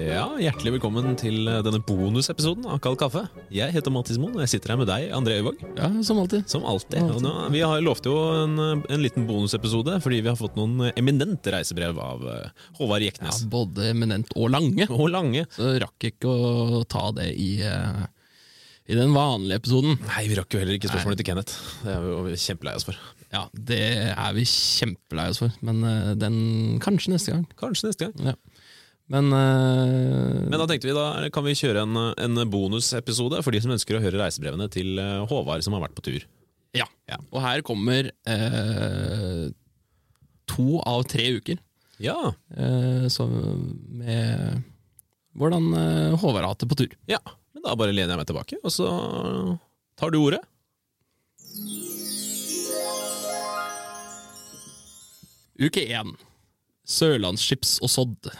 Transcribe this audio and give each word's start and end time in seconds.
Ja, 0.00 0.22
Hjertelig 0.40 0.78
velkommen 0.78 1.12
til 1.20 1.44
eh, 1.50 1.58
denne 1.64 1.80
bonusepisoden 1.84 2.64
av 2.72 2.78
Kald 2.80 2.96
kaffe. 3.00 3.26
Jeg 3.52 3.74
heter 3.74 3.92
Mattis 3.92 4.16
Moen, 4.20 4.32
og 4.38 4.44
jeg 4.46 4.52
sitter 4.54 4.72
her 4.72 4.78
med 4.80 4.88
deg, 4.88 5.10
André 5.12 5.36
Øyvåg. 5.42 5.60
Ja, 5.76 5.90
som 6.06 6.22
alltid. 6.22 6.46
Som 6.48 6.64
alltid. 6.68 7.02
Og 7.04 7.20
nå, 7.24 7.32
vi 7.52 7.60
har 7.60 7.82
lovt 7.84 8.08
jo 8.08 8.14
en, 8.38 8.54
eh, 8.64 8.86
en 8.96 9.04
liten 9.04 9.26
bonusepisode 9.28 9.98
fordi 10.00 10.22
vi 10.24 10.30
har 10.32 10.38
fått 10.40 10.56
noen 10.56 10.88
eminente 10.94 11.52
reisebrev 11.52 12.00
av 12.00 12.24
Håvard 12.78 13.04
Jeknes. 13.04 13.42
Ja, 13.44 13.50
både 13.52 13.90
eminent 13.90 14.32
og 14.40 14.48
lange. 14.54 14.88
Og 14.88 15.10
lange. 15.12 15.44
Så 15.52 15.74
rakk 15.82 16.08
ikke 16.12 16.32
å 16.32 16.80
ta 16.88 17.10
det 17.20 17.28
i, 17.36 17.50
eh, 17.60 18.04
i 18.88 18.96
den 18.96 19.12
vanlige 19.12 19.60
episoden. 19.60 20.00
Nei, 20.08 20.28
vi 20.30 20.40
rakk 20.40 20.54
jo 20.56 20.62
heller 20.62 20.80
ikke 20.80 20.94
spørsmålet 20.94 21.20
til 21.20 21.28
Kenneth. 21.28 21.60
Det 21.84 21.92
er 21.98 22.08
vi 22.30 22.40
kjempelei 22.40 22.78
oss 22.80 22.88
for. 22.88 22.96
Ja, 23.30 23.44
det 23.54 23.82
er 24.10 24.32
vi 24.34 24.42
kjempelei 24.48 25.28
oss 25.30 25.38
for, 25.38 25.52
men 25.62 25.84
eh, 25.86 26.14
den 26.18 26.80
kanskje 26.82 27.12
neste 27.12 27.36
gang. 27.36 27.44
Kanskje 27.60 27.92
neste 27.92 28.08
gang. 28.08 28.32
Ja. 28.32 28.49
Men, 29.10 29.32
uh, 29.34 30.46
Men 30.46 30.60
da 30.60 30.66
tenkte 30.70 30.86
vi 30.86 30.94
da 30.94 31.30
kan 31.34 31.42
vi 31.46 31.56
kjøre 31.58 31.82
en, 31.82 31.96
en 32.14 32.42
bonusepisode 32.50 33.40
for 33.42 33.54
de 33.54 33.62
som 33.64 33.72
ønsker 33.74 33.98
å 33.98 34.02
høre 34.04 34.20
reisebrevene 34.20 34.68
til 34.70 35.00
eh, 35.02 35.24
Håvard 35.30 35.64
som 35.66 35.74
har 35.74 35.82
vært 35.88 35.96
på 35.98 36.04
tur. 36.06 36.26
ja. 36.78 36.86
Og 37.34 37.40
her 37.42 37.64
kommer 37.66 38.06
eh, 38.30 39.48
to 40.46 40.78
av 40.86 41.02
tre 41.10 41.26
uker 41.40 41.58
Ja, 41.98 42.30
eh, 42.54 43.08
så 43.10 43.26
med 43.26 44.62
hvordan 45.34 45.66
Håvard 46.20 46.44
har 46.44 46.52
hatt 46.52 46.62
det 46.62 46.70
på 46.70 46.78
tur. 46.78 46.94
ja. 47.10 47.18
Men 47.50 47.64
da 47.66 47.74
bare 47.74 47.92
lener 47.92 48.14
jeg 48.14 48.20
meg 48.20 48.28
tilbake, 48.30 48.56
og 48.62 48.70
så 48.72 48.86
tar 49.98 50.14
du 50.14 50.20
ordet. 50.22 50.38
Uke 55.60 55.82
1. 55.90 56.14
Sørlandsskips 56.88 57.74
og 57.84 57.90
sodd. 57.92 58.30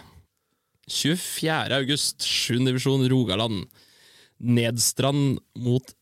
24. 0.91 1.71
august, 1.77 2.23
7. 2.27 2.65
divisjon 2.67 3.07
Rogaland. 3.09 3.67
Nedstrand 4.41 5.39
mot 5.59 5.95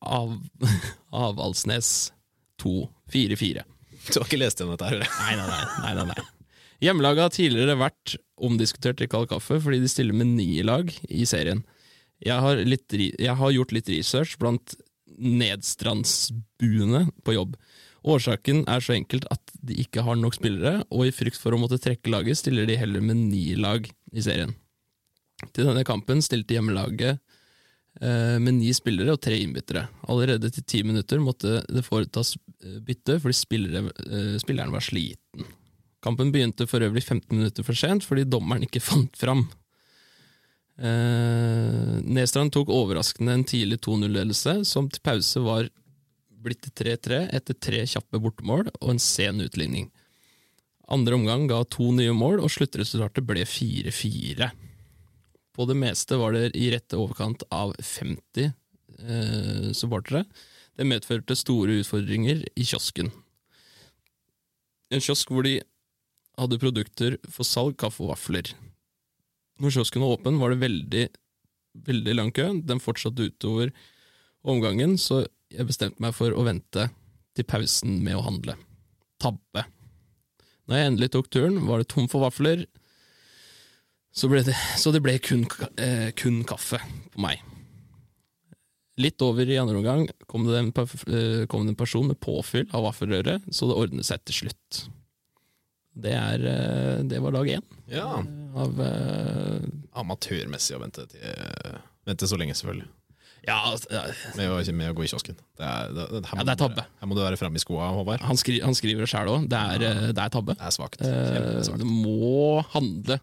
av, 0.00 0.36
Avaldsnes 1.10 2.12
2. 2.62 2.88
4-4. 3.12 3.64
Du 4.10 4.20
har 4.20 4.28
ikke 4.28 4.38
lest 4.40 4.60
gjennom 4.60 4.76
dette 4.78 4.88
her? 4.88 5.02
nei, 5.02 5.34
nei. 5.36 5.64
nei, 5.84 5.94
nei, 5.98 6.06
nei. 6.12 6.28
Hjemmelaget 6.80 7.26
har 7.26 7.32
tidligere 7.34 7.76
vært 7.76 8.14
omdiskutert 8.40 9.02
i 9.04 9.08
Kald 9.10 9.28
kaffe 9.28 9.58
fordi 9.60 9.82
de 9.82 9.90
stiller 9.92 10.16
med 10.16 10.32
ni 10.38 10.62
lag 10.64 10.88
i 11.12 11.26
serien. 11.28 11.60
Jeg 12.24 12.40
har, 12.40 12.60
litt, 12.64 12.94
jeg 12.96 13.34
har 13.36 13.52
gjort 13.52 13.74
litt 13.76 13.90
research 13.92 14.38
blant 14.40 14.76
nedstrandsbuene 15.20 17.06
på 17.26 17.36
jobb. 17.36 17.56
Årsaken 18.00 18.62
er 18.70 18.80
så 18.80 18.94
enkelt 18.96 19.26
at 19.32 19.52
de 19.60 19.76
ikke 19.82 20.04
har 20.06 20.16
nok 20.16 20.38
spillere, 20.38 20.80
og 20.88 21.04
i 21.06 21.12
frykt 21.14 21.40
for 21.40 21.52
å 21.52 21.60
måtte 21.60 21.80
trekke 21.82 22.12
laget, 22.12 22.38
stiller 22.40 22.68
de 22.68 22.78
heller 22.80 23.04
med 23.04 23.18
ni 23.28 23.52
lag 23.60 23.84
i 23.84 24.24
serien. 24.24 24.54
Til 25.52 25.68
denne 25.68 25.84
kampen 25.88 26.20
stilte 26.24 26.56
hjemmelaget 26.56 27.18
eh, 28.00 28.36
med 28.40 28.56
ni 28.58 28.72
spillere 28.76 29.14
og 29.16 29.22
tre 29.24 29.38
innbyttere. 29.40 29.86
Allerede 30.12 30.50
til 30.52 30.64
ti 30.64 30.82
minutter 30.86 31.20
måtte 31.22 31.60
det 31.68 31.84
foretas 31.86 32.34
eh, 32.64 32.80
bytte 32.84 33.18
fordi 33.22 33.36
spillere, 33.36 33.94
eh, 34.06 34.36
spilleren 34.40 34.72
var 34.74 34.84
sliten. 34.84 35.48
Kampen 36.00 36.32
begynte 36.32 36.68
for 36.68 36.84
øvrig 36.84 37.04
15 37.04 37.36
minutter 37.36 37.66
for 37.66 37.76
sent 37.76 38.06
fordi 38.08 38.28
dommeren 38.28 38.64
ikke 38.68 38.84
fant 38.90 39.16
fram. 39.20 39.48
Nedstrand 40.80 42.54
tok 42.54 42.70
overraskende 42.72 43.34
en 43.36 43.42
tidlig 43.44 43.82
2-0-ledelse, 43.84 44.62
som 44.64 44.86
til 44.88 45.02
pause 45.04 45.42
var 45.44 45.66
blitt 46.42 46.68
3-3 46.76 47.26
etter 47.36 47.56
tre 47.56 47.82
kjappe 47.88 48.20
bortemål 48.22 48.68
og 48.72 48.88
en 48.92 49.02
sen 49.02 49.42
utligning. 49.44 49.90
Andre 50.90 51.14
omgang 51.14 51.46
ga 51.50 51.60
to 51.70 51.92
nye 51.94 52.12
mål, 52.16 52.40
og 52.42 52.50
sluttresultatet 52.50 53.26
ble 53.26 53.44
4-4. 53.46 54.50
På 55.54 55.66
det 55.68 55.76
meste 55.78 56.18
var 56.18 56.34
det 56.34 56.50
i 56.58 56.70
rette 56.72 56.98
overkant 56.98 57.44
av 57.54 57.76
50 57.78 58.48
eh, 58.48 59.70
supportere. 59.76 60.24
Det 60.74 60.86
medførte 60.88 61.36
store 61.38 61.78
utfordringer 61.82 62.42
i 62.56 62.66
kiosken. 62.66 63.12
En 64.90 65.02
kiosk 65.04 65.30
hvor 65.30 65.46
de 65.46 65.60
hadde 66.40 66.58
produkter 66.58 67.18
for 67.30 67.46
salg, 67.46 67.76
kaffe 67.78 68.02
og 68.02 68.14
vafler. 68.14 68.50
Når 69.60 69.76
kiosken 69.76 70.02
var 70.02 70.16
åpen, 70.16 70.40
var 70.40 70.54
det 70.54 70.62
veldig, 70.64 71.04
veldig 71.86 72.14
lang 72.16 72.32
kø. 72.34 72.48
Den 72.66 72.82
fortsatte 72.82 73.28
utover 73.30 73.70
omgangen, 74.42 74.96
så 74.98 75.26
jeg 75.50 75.66
bestemte 75.68 76.02
meg 76.02 76.14
for 76.16 76.34
å 76.36 76.44
vente 76.46 76.88
til 77.36 77.46
pausen 77.48 78.00
med 78.04 78.16
å 78.18 78.24
handle. 78.26 78.56
Tabbe. 79.20 79.64
Når 80.70 80.76
jeg 80.78 80.90
endelig 80.90 81.10
tok 81.14 81.30
turen, 81.32 81.58
var 81.66 81.82
det 81.82 81.88
tom 81.90 82.06
for 82.10 82.22
vafler, 82.24 82.64
så, 84.14 84.28
ble 84.30 84.42
det, 84.46 84.54
så 84.78 84.90
det 84.94 85.02
ble 85.04 85.16
kun, 85.22 85.44
eh, 85.78 86.10
kun 86.18 86.42
kaffe 86.46 86.80
på 87.14 87.22
meg. 87.22 87.42
Litt 89.00 89.22
over 89.24 89.48
i 89.48 89.56
andre 89.60 89.78
omgang 89.80 90.06
kom 90.28 90.44
det 90.48 90.58
en, 90.58 90.70
eh, 90.74 91.46
kom 91.50 91.64
det 91.64 91.72
en 91.74 91.78
person 91.78 92.06
med 92.10 92.18
påfyll 92.20 92.66
av 92.76 92.84
vaffelrøre, 92.88 93.38
så 93.50 93.68
det 93.70 93.78
ordnet 93.78 94.06
seg 94.08 94.24
til 94.26 94.42
slutt. 94.42 94.80
Det, 96.00 96.12
er, 96.14 96.44
eh, 96.46 97.02
det 97.08 97.20
var 97.22 97.32
dag 97.34 97.48
én 97.48 97.62
Ja. 97.90 98.22
av 98.54 98.80
eh, 98.80 99.66
Amatørmessig 99.98 100.76
å 100.76 100.82
vente, 100.82 101.06
til, 101.10 101.20
vente 102.06 102.28
så 102.30 102.38
lenge, 102.38 102.54
selvfølgelig. 102.58 102.88
Ja, 103.46 103.56
altså, 103.70 103.88
ja, 103.94 104.02
Med 104.36 104.50
å, 104.52 104.58
med 104.76 104.90
å 104.92 104.94
gå 104.98 105.04
i 105.06 105.10
kiosken. 105.10 105.36
Det 105.56 105.64
er, 105.66 105.92
det, 105.96 106.04
det, 106.12 106.20
her, 106.28 106.40
Ja, 106.40 106.44
det 106.48 106.54
er 106.54 106.60
tabbe. 106.60 106.84
Her 107.00 107.08
må 107.10 107.16
du 107.16 107.22
være 107.24 107.38
framme 107.40 107.56
i 107.60 107.62
skoa, 107.62 107.88
Håvard. 107.96 108.20
han, 108.26 108.36
skri, 108.40 108.58
han 108.64 108.76
skriver 108.76 109.06
det 109.06 109.10
sjøl 109.12 109.30
òg. 109.32 109.48
Det, 109.50 109.60
er, 109.74 109.84
eh, 109.88 110.06
det 110.12 110.24
er 110.26 110.34
tabbe. 110.34 110.56
Det 110.58 110.66
er 110.68 110.76
svakt. 110.76 111.00
Eh, 111.00 111.80
Du 111.80 111.86
må 111.88 112.60
handle 112.74 113.20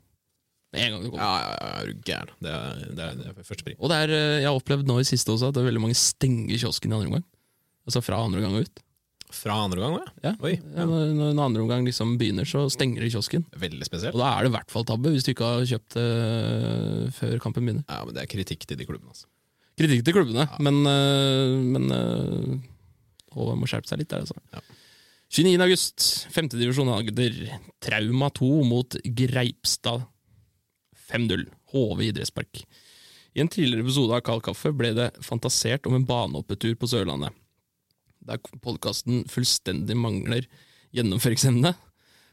med 0.73 0.81
en 0.83 0.91
gang 0.97 1.03
du 1.05 1.11
kommer. 1.13 1.23
Ja, 1.23 1.35
ja, 1.43 1.53
ja, 1.61 1.69
er 1.83 1.85
du 1.93 2.01
gæren. 2.09 2.33
Det 2.43 2.55
er, 2.55 2.81
det 2.97 3.05
er, 3.05 3.21
det 3.21 3.29
er 3.31 3.45
første 3.47 3.63
pri. 3.67 3.77
Og 3.79 3.93
det 3.93 4.01
er, 4.07 4.15
eh, 4.17 4.39
jeg 4.41 4.49
har 4.49 4.57
opplevd 4.59 4.89
nå 4.89 4.97
i 4.99 5.07
siste 5.07 5.31
også 5.35 5.51
at 5.51 5.55
det 5.55 5.63
er 5.63 5.69
veldig 5.69 5.85
mange 5.85 5.95
stenger 5.99 6.59
kiosken 6.65 6.91
i 6.91 6.97
andre 6.97 7.11
omgang. 7.13 7.25
Altså 7.87 8.03
fra 8.03 8.19
andre 8.25 8.41
omgang 8.41 8.57
og 8.59 8.67
ut. 8.67 8.83
Fra 9.37 9.55
andre 9.59 9.81
omgang, 9.83 10.01
ja. 10.23 10.31
Ja. 10.31 10.33
Oi, 10.47 10.53
Ja, 10.75 10.85
når, 10.87 11.09
når 11.35 11.39
andre 11.43 11.61
omgang 11.65 11.83
liksom 11.87 12.13
begynner, 12.19 12.47
så 12.47 12.65
stenger 12.71 13.03
de 13.03 13.09
kiosken. 13.11 13.43
Veldig 13.59 13.87
spesielt. 13.87 14.15
Og 14.15 14.21
da 14.23 14.29
er 14.37 14.45
det 14.45 14.51
i 14.51 14.55
hvert 14.55 14.71
fall 14.71 14.85
tabbe, 14.87 15.11
hvis 15.11 15.25
du 15.27 15.33
ikke 15.33 15.49
har 15.51 15.65
kjøpt 15.67 15.97
det 15.97 16.05
før 17.17 17.33
kampen 17.43 17.65
begynner. 17.67 17.83
Ja, 17.91 18.05
men 18.07 18.15
Det 18.15 18.23
er 18.23 18.29
kritikk 18.31 18.63
til 18.67 18.79
de 18.79 18.87
klubbene. 18.87 19.11
Altså. 19.11 19.27
Kritikk 19.77 20.07
til 20.07 20.15
klubbene, 20.15 20.47
men, 20.63 20.81
øh, 20.89 21.55
men 21.75 21.91
øh, 21.93 22.57
Håvard 23.35 23.59
må 23.61 23.69
skjerpe 23.69 23.89
seg 23.89 24.01
litt 24.01 24.09
der, 24.09 24.25
altså. 24.25 24.37
Ja. 24.55 24.63
29. 25.27 25.61
august, 25.61 26.05
5. 26.33 26.49
divisjon 26.55 26.89
Agder. 26.89 27.35
Trauma 27.83 28.29
2 28.33 28.47
mot 28.65 28.95
Greipstad 29.03 30.05
5-0. 31.11 31.43
HV 31.73 32.03
idrettspark. 32.07 32.63
I 33.35 33.43
en 33.43 33.51
tidligere 33.51 33.83
episode 33.83 34.15
av 34.15 34.23
Kald 34.25 34.45
kaffe 34.47 34.71
ble 34.73 34.93
det 34.97 35.11
fantasert 35.21 35.85
om 35.85 35.97
en 35.97 36.07
banehoppetur 36.07 36.73
på 36.79 36.89
Sørlandet. 36.89 37.35
Der 38.27 38.39
podkasten 38.63 39.25
fullstendig 39.29 39.97
mangler 39.99 40.47
gjennomføringsevne, 40.95 41.73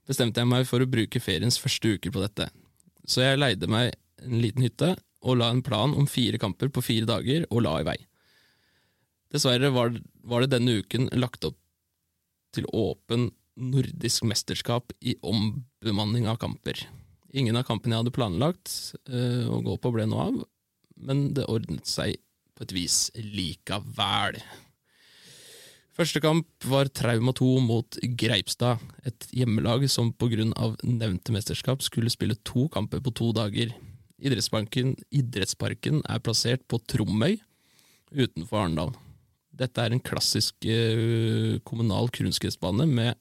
bestemte 0.09 0.41
jeg 0.41 0.50
meg 0.50 0.65
for 0.71 0.81
å 0.81 0.88
bruke 0.88 1.21
feriens 1.21 1.59
første 1.61 1.97
uker 1.99 2.15
på 2.15 2.22
dette. 2.22 2.49
Så 3.05 3.26
jeg 3.26 3.43
leide 3.43 3.69
meg 3.69 3.93
en 4.22 4.41
liten 4.41 4.65
hytte 4.65 4.94
og 5.24 5.38
la 5.40 5.50
en 5.50 5.62
plan 5.64 5.94
om 5.96 6.08
fire 6.10 6.38
kamper 6.40 6.70
på 6.72 6.84
fire 6.84 7.08
dager, 7.08 7.46
og 7.50 7.64
la 7.64 7.78
i 7.80 7.86
vei. 7.88 7.98
Dessverre 9.34 9.72
var, 9.74 9.96
var 10.22 10.44
det 10.44 10.52
denne 10.54 10.76
uken 10.78 11.08
lagt 11.18 11.46
opp 11.48 11.58
til 12.54 12.68
åpen 12.70 13.32
nordisk 13.58 14.26
mesterskap 14.28 14.92
i 15.00 15.16
ombemanning 15.22 16.28
av 16.30 16.38
kamper. 16.42 16.84
Ingen 17.34 17.58
av 17.58 17.66
kampene 17.66 17.96
jeg 17.96 18.04
hadde 18.04 18.14
planlagt 18.14 18.74
eh, 19.10 19.46
å 19.50 19.58
gå 19.64 19.78
på, 19.78 19.94
ble 19.94 20.06
noe 20.10 20.28
av, 20.28 20.44
men 21.02 21.26
det 21.34 21.48
ordnet 21.50 21.88
seg 21.90 22.20
på 22.54 22.66
et 22.66 22.75
vis 22.76 22.99
likevel. 23.19 24.38
Første 25.94 26.19
kamp 26.22 26.66
var 26.66 26.90
Trauma 26.90 27.31
2 27.34 27.49
mot 27.62 27.99
Greipstad, 28.19 28.82
et 29.06 29.26
hjemmelag 29.34 29.87
som 29.90 30.10
av 30.58 30.75
nevnte 30.82 31.34
mesterskap 31.34 31.82
skulle 31.87 32.10
spille 32.10 32.34
to 32.43 32.69
kamper 32.69 33.02
på 33.02 33.14
to 33.14 33.31
dager. 33.34 33.70
Idrettsparken, 34.25 34.94
idrettsparken 35.12 36.00
er 36.09 36.23
plassert 36.25 36.62
på 36.71 36.79
Tromøy 36.88 37.37
utenfor 38.15 38.62
Arendal. 38.62 38.94
Dette 39.55 39.82
er 39.82 39.93
en 39.93 40.03
klassisk 40.03 40.65
eh, 40.67 41.61
kommunal 41.69 42.09
kunstgressbane 42.15 42.87
med, 42.88 43.19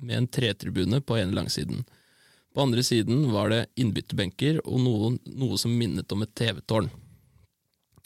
med 0.00 0.16
en 0.16 0.30
tretribune 0.30 1.02
på 1.02 1.18
ene 1.18 1.34
langsiden. 1.36 1.82
På 2.54 2.64
andre 2.64 2.82
siden 2.86 3.28
var 3.34 3.50
det 3.50 3.66
innbytterbenker 3.78 4.62
og 4.64 4.80
noe, 4.82 5.12
noe 5.26 5.58
som 5.60 5.74
minnet 5.76 6.10
om 6.14 6.24
et 6.24 6.34
TV-tårn. 6.38 6.88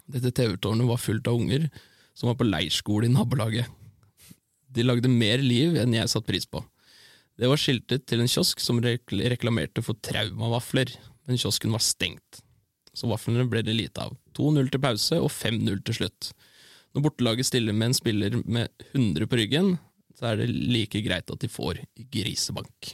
Dette 0.05 0.33
TV-tårnet 0.37 0.89
var 0.89 1.01
fullt 1.01 1.29
av 1.29 1.39
unger 1.41 1.69
som 2.17 2.31
var 2.31 2.39
på 2.41 2.49
leirskole 2.49 3.09
i 3.09 3.13
nabolaget. 3.13 3.69
De 4.75 4.85
lagde 4.85 5.11
mer 5.11 5.43
liv 5.45 5.77
enn 5.81 5.95
jeg 5.95 6.11
satte 6.11 6.29
pris 6.29 6.49
på. 6.49 6.65
Det 7.39 7.49
var 7.51 7.59
skiltet 7.59 8.05
til 8.07 8.23
en 8.23 8.31
kiosk 8.31 8.61
som 8.63 8.81
reklamerte 8.83 9.83
for 9.83 9.99
traumavafler, 10.07 10.93
men 11.29 11.41
kiosken 11.41 11.75
var 11.75 11.83
stengt. 11.85 12.43
Så 12.95 13.09
vaflene 13.11 13.47
ble 13.51 13.63
det 13.67 13.75
lite 13.75 14.05
av. 14.07 14.15
2-0 14.39 14.71
til 14.71 14.83
pause 14.83 15.19
og 15.23 15.31
5-0 15.33 15.81
til 15.87 15.99
slutt. 16.03 16.31
Når 16.95 17.09
bortelaget 17.09 17.49
stiller 17.49 17.75
med 17.75 17.91
en 17.91 17.97
spiller 17.97 18.37
med 18.45 18.71
100 18.93 19.27
på 19.31 19.41
ryggen, 19.41 19.73
så 20.15 20.31
er 20.31 20.43
det 20.43 20.53
like 20.53 21.01
greit 21.03 21.31
at 21.31 21.43
de 21.43 21.51
får 21.51 21.81
grisebank. 22.15 22.93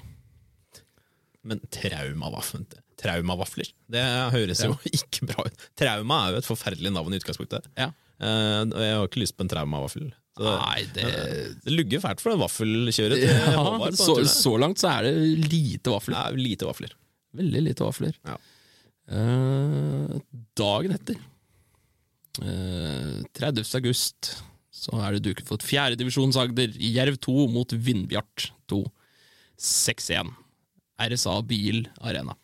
Men 1.45 1.61
traumavafler, 1.73 2.81
traumavafler 3.01 3.69
Det 3.89 4.03
høres 4.35 4.61
jo 4.65 4.75
ikke 4.99 5.29
bra 5.31 5.47
ut. 5.49 5.69
Trauma 5.79 6.25
er 6.27 6.35
jo 6.35 6.41
et 6.43 6.49
forferdelig 6.49 6.93
navn 6.93 7.13
i 7.13 7.21
utgangspunktet. 7.21 7.69
Ja. 7.81 7.91
Eh, 8.21 8.65
jeg 8.69 8.97
har 8.97 9.07
ikke 9.09 9.23
lyst 9.23 9.37
på 9.37 9.47
en 9.47 9.53
traumavaffel. 9.53 10.11
Nei, 10.41 10.85
det 10.95 11.07
det 11.65 11.73
lugger 11.75 12.01
fælt 12.01 12.23
for 12.23 12.33
det 12.33 12.41
vaffelkjøret 12.41 13.25
ja, 13.27 13.65
så, 13.99 14.15
så 14.31 14.53
langt 14.63 14.81
så 14.81 14.89
er 14.95 15.09
det 15.09 15.51
lite 15.51 15.93
vafler. 15.93 16.17
Det 16.17 16.39
er 16.39 16.45
lite 16.47 16.69
vafler. 16.69 16.95
Veldig 17.37 17.63
lite 17.69 17.85
vafler. 17.87 18.17
Ja. 18.27 18.37
Eh, 19.11 20.15
dagen 20.59 20.95
etter, 20.95 21.19
eh, 22.43 23.21
30. 23.39 23.75
august, 23.81 24.33
så 24.71 24.95
er 25.05 25.17
det 25.17 25.25
duket 25.27 25.47
for 25.49 25.59
et 25.61 25.67
fjerdedivisjons 25.67 26.39
Agder. 26.41 26.73
Jerv 26.79 27.19
2 27.23 27.47
mot 27.53 27.71
Vindbjart 27.75 28.51
2. 28.71 28.85
6-1. 29.61 30.31
RSA 31.01 31.39
Bil 31.49 31.85
Arena. 32.01 32.35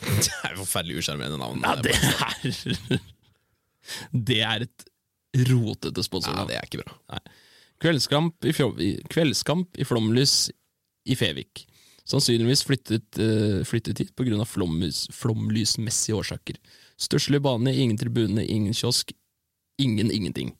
Det 0.00 0.30
er 0.48 0.56
forferdelig 0.56 1.02
usjarmerende 1.02 1.38
navn. 1.40 1.60
Ja, 1.60 1.74
det 1.84 1.92
er 1.92 3.00
Det 4.30 4.38
er 4.46 4.64
et 4.64 4.86
rotete 5.50 6.02
ja, 6.40 6.44
det 6.48 6.56
er 6.56 6.66
ikke 6.66 6.80
bra. 6.82 7.18
Kveldskamp 7.80 8.44
i, 8.48 8.52
Fjå- 8.56 8.74
i- 8.82 9.00
kveldskamp 9.12 9.76
i 9.80 9.84
Flomlys 9.88 10.50
i 11.08 11.14
Fevik. 11.16 11.66
Sannsynligvis 12.10 12.64
flyttet, 12.66 13.18
uh, 13.22 13.60
flyttet 13.64 14.02
hit 14.02 14.14
pga. 14.18 14.44
Flomlys, 14.48 15.06
flomlysmessige 15.14 16.18
årsaker. 16.18 16.58
Stusslig 17.00 17.42
bane, 17.42 17.74
ingen 17.74 17.98
tribune, 17.98 18.44
ingen 18.44 18.74
kiosk. 18.74 19.12
Ingen 19.78 20.10
ingenting. 20.10 20.54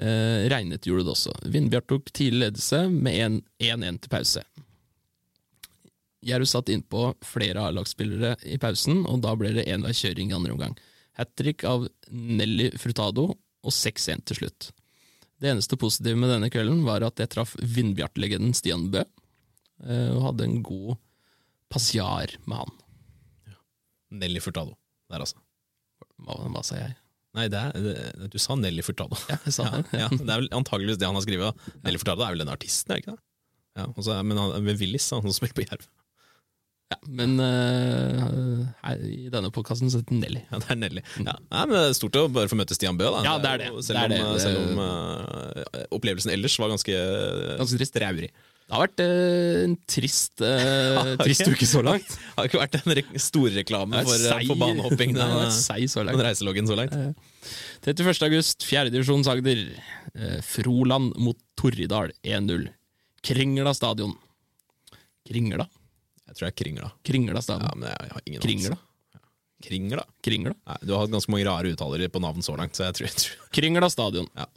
Uh, 0.00 0.44
regnet 0.50 0.86
gjorde 0.86 1.06
det 1.06 1.14
også. 1.14 1.32
Vindbjart 1.48 1.88
tok 1.90 2.12
tidlig 2.12 2.48
ledelse 2.48 2.84
med 2.90 3.42
1-1 3.62 4.02
til 4.04 4.12
pause. 4.12 4.44
Jerv 6.24 6.48
satt 6.48 6.70
innpå 6.72 7.10
flere 7.24 7.66
A-lagsspillere 7.68 8.36
i 8.48 8.56
pausen, 8.60 9.02
og 9.08 9.20
da 9.24 9.34
ble 9.36 9.52
det 9.56 9.66
enveiskjøring 9.70 10.32
i 10.32 10.36
andre 10.36 10.54
omgang. 10.54 10.78
Hat 11.18 11.34
trick 11.38 11.64
av 11.68 11.86
Nelly 12.10 12.70
Frutado 12.80 13.28
og 13.34 13.72
6-1 13.72 14.24
til 14.28 14.40
slutt. 14.42 14.70
Det 15.40 15.50
eneste 15.50 15.76
positive 15.76 16.16
med 16.18 16.32
denne 16.32 16.48
kvelden 16.52 16.80
var 16.86 17.04
at 17.04 17.20
jeg 17.20 17.32
traff 17.34 17.54
Vindbjart-legenden 17.60 18.54
Stian 18.56 18.88
Bø, 18.92 19.04
og 19.82 20.20
hadde 20.28 20.44
en 20.46 20.60
god 20.64 20.94
passiar 21.72 22.30
med 22.46 22.60
han. 22.62 22.74
Nelly 24.14 24.40
Furtado. 24.40 24.76
Der, 25.10 25.24
altså. 25.24 25.40
Hva, 26.22 26.36
hva 26.54 26.62
sa 26.64 26.76
jeg? 26.78 26.94
Nei, 27.34 27.48
det 27.50 27.58
er, 27.58 27.72
det, 27.82 28.28
du 28.30 28.38
sa 28.38 28.54
Nelly 28.54 28.84
Furtado. 28.86 29.18
Ja, 29.32 29.40
jeg 29.42 29.56
sa 29.56 29.64
Ja, 29.66 29.80
det. 29.82 29.98
ja, 30.04 30.08
det 30.14 30.28
er 30.30 30.44
vel 30.44 30.52
antageligvis 30.54 31.00
det 31.00 31.08
han 31.08 31.18
har 31.18 31.24
skrevet. 31.26 31.66
Nelly 31.82 31.98
Furtado 31.98 32.22
er 32.22 32.36
vel 32.36 32.44
den 32.44 32.52
artisten, 32.52 32.92
er 32.94 33.00
det 33.00 33.04
ikke 33.04 33.16
det? 33.16 33.22
Ja, 33.74 33.88
også, 33.90 34.20
men 34.22 34.38
han, 34.38 34.68
Willis, 34.78 35.08
han 35.10 35.24
som 35.26 35.34
spiller 35.34 35.56
på 35.58 35.64
Jerv. 35.66 35.88
Ja, 36.92 36.98
men 37.18 37.32
uh, 37.40 38.60
her, 38.84 39.00
i 39.08 39.26
denne 39.32 39.50
podkasten 39.56 39.90
så 39.90 39.98
heter 40.04 40.14
Nelly. 40.20 40.44
Ja, 40.52 40.60
det 40.62 40.68
er 40.70 40.78
Nelly. 40.78 41.02
Ja. 41.24 41.34
Nei, 41.48 41.62
men 41.66 41.74
det 41.74 41.82
er 41.88 41.96
stort 41.98 42.18
å 42.20 42.26
bare 42.30 42.50
få 42.52 42.58
møte 42.60 42.76
Stian 42.78 43.00
Bø. 43.00 43.08
Da. 43.16 43.24
Ja, 43.26 43.32
det 43.42 43.50
er 43.50 43.62
det. 43.64 43.70
jo- 43.72 43.80
Det 43.82 43.86
Selv 43.88 43.98
er 44.04 44.14
om, 44.14 44.14
det. 44.36 44.42
Selv 44.44 44.62
om 44.62 44.82
uh, 44.84 45.86
opplevelsen 45.98 46.30
ellers 46.36 46.54
var 46.62 46.70
ganske, 46.76 47.00
Ganske 47.58 47.80
trist. 47.82 47.96
traurig. 47.98 48.30
Det 48.64 48.72
har 48.72 48.86
vært 48.86 49.00
eh, 49.04 49.64
en 49.66 49.74
trist, 49.92 50.40
eh, 50.40 51.10
trist 51.24 51.44
uke 51.50 51.66
så 51.68 51.82
langt. 51.84 52.08
Det 52.08 52.36
har 52.38 52.48
ikke 52.48 52.62
vært 52.62 52.78
en 52.80 52.94
re 52.96 53.02
storreklame 53.20 54.00
for, 54.06 54.14
eh, 54.16 54.30
sei- 54.32 54.46
for 54.48 54.56
banehopping, 54.62 55.12
Nei, 55.12 55.26
den, 55.34 55.42
er 55.46 55.52
sei 55.52 55.84
så 55.90 56.00
langt. 56.04 56.16
den 56.16 56.26
reiseloggen 56.30 56.70
så 56.70 56.78
langt. 56.80 56.96
31. 57.84 58.22
august, 58.30 58.64
4. 58.64 58.88
divisjon 58.94 59.26
Agder. 59.28 59.60
Eh, 60.14 60.38
Froland 60.46 61.12
mot 61.20 61.36
Torridal 61.60 62.14
1-0. 62.24 62.70
Kringla 63.24 63.74
stadion. 63.76 64.16
Kringla? 65.28 65.68
Jeg 66.28 66.36
tror 66.38 66.46
det 66.48 66.50
er 66.54 66.58
Kringla. 66.64 66.88
Kringla 67.04 67.36
Ja, 67.38 67.44
stadion. 67.44 67.78
men 67.80 67.88
jeg, 67.92 68.10
har 68.16 68.22
ingen 68.26 68.42
Kringla? 68.44 68.74
anelse. 68.78 68.90
Kringla? 69.64 70.02
Kringla? 70.24 70.52
Nei, 70.68 70.76
du 70.84 70.92
har 70.92 71.04
hatt 71.04 71.12
ganske 71.14 71.32
mange 71.32 71.46
rare 71.48 71.70
uttalere 71.72 72.08
på 72.12 72.20
navn 72.20 72.42
så 72.44 72.56
langt, 72.58 72.74
så 72.76 72.84
jeg 72.88 72.96
tror, 72.98 73.06
jeg 73.08 73.20
tror. 73.22 73.46
Kringla 73.60 73.88
stadion. 73.92 74.26
Ja. 74.36 74.48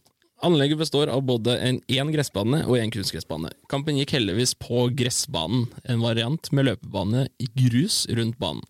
Anlegget 0.46 0.78
består 0.78 1.10
av 1.10 1.24
både 1.26 1.56
en 1.66 1.80
én 1.90 2.12
gressbane 2.14 2.60
og 2.68 2.78
en 2.78 2.92
kunstgressbane. 2.94 3.50
Kampen 3.72 3.98
gikk 3.98 4.14
heldigvis 4.14 4.54
på 4.62 4.86
gressbanen, 4.94 5.66
en 5.90 6.04
variant 6.04 6.52
med 6.54 6.68
løpebane 6.70 7.24
i 7.42 7.48
grus 7.58 8.04
rundt 8.14 8.38
banen. 8.42 8.62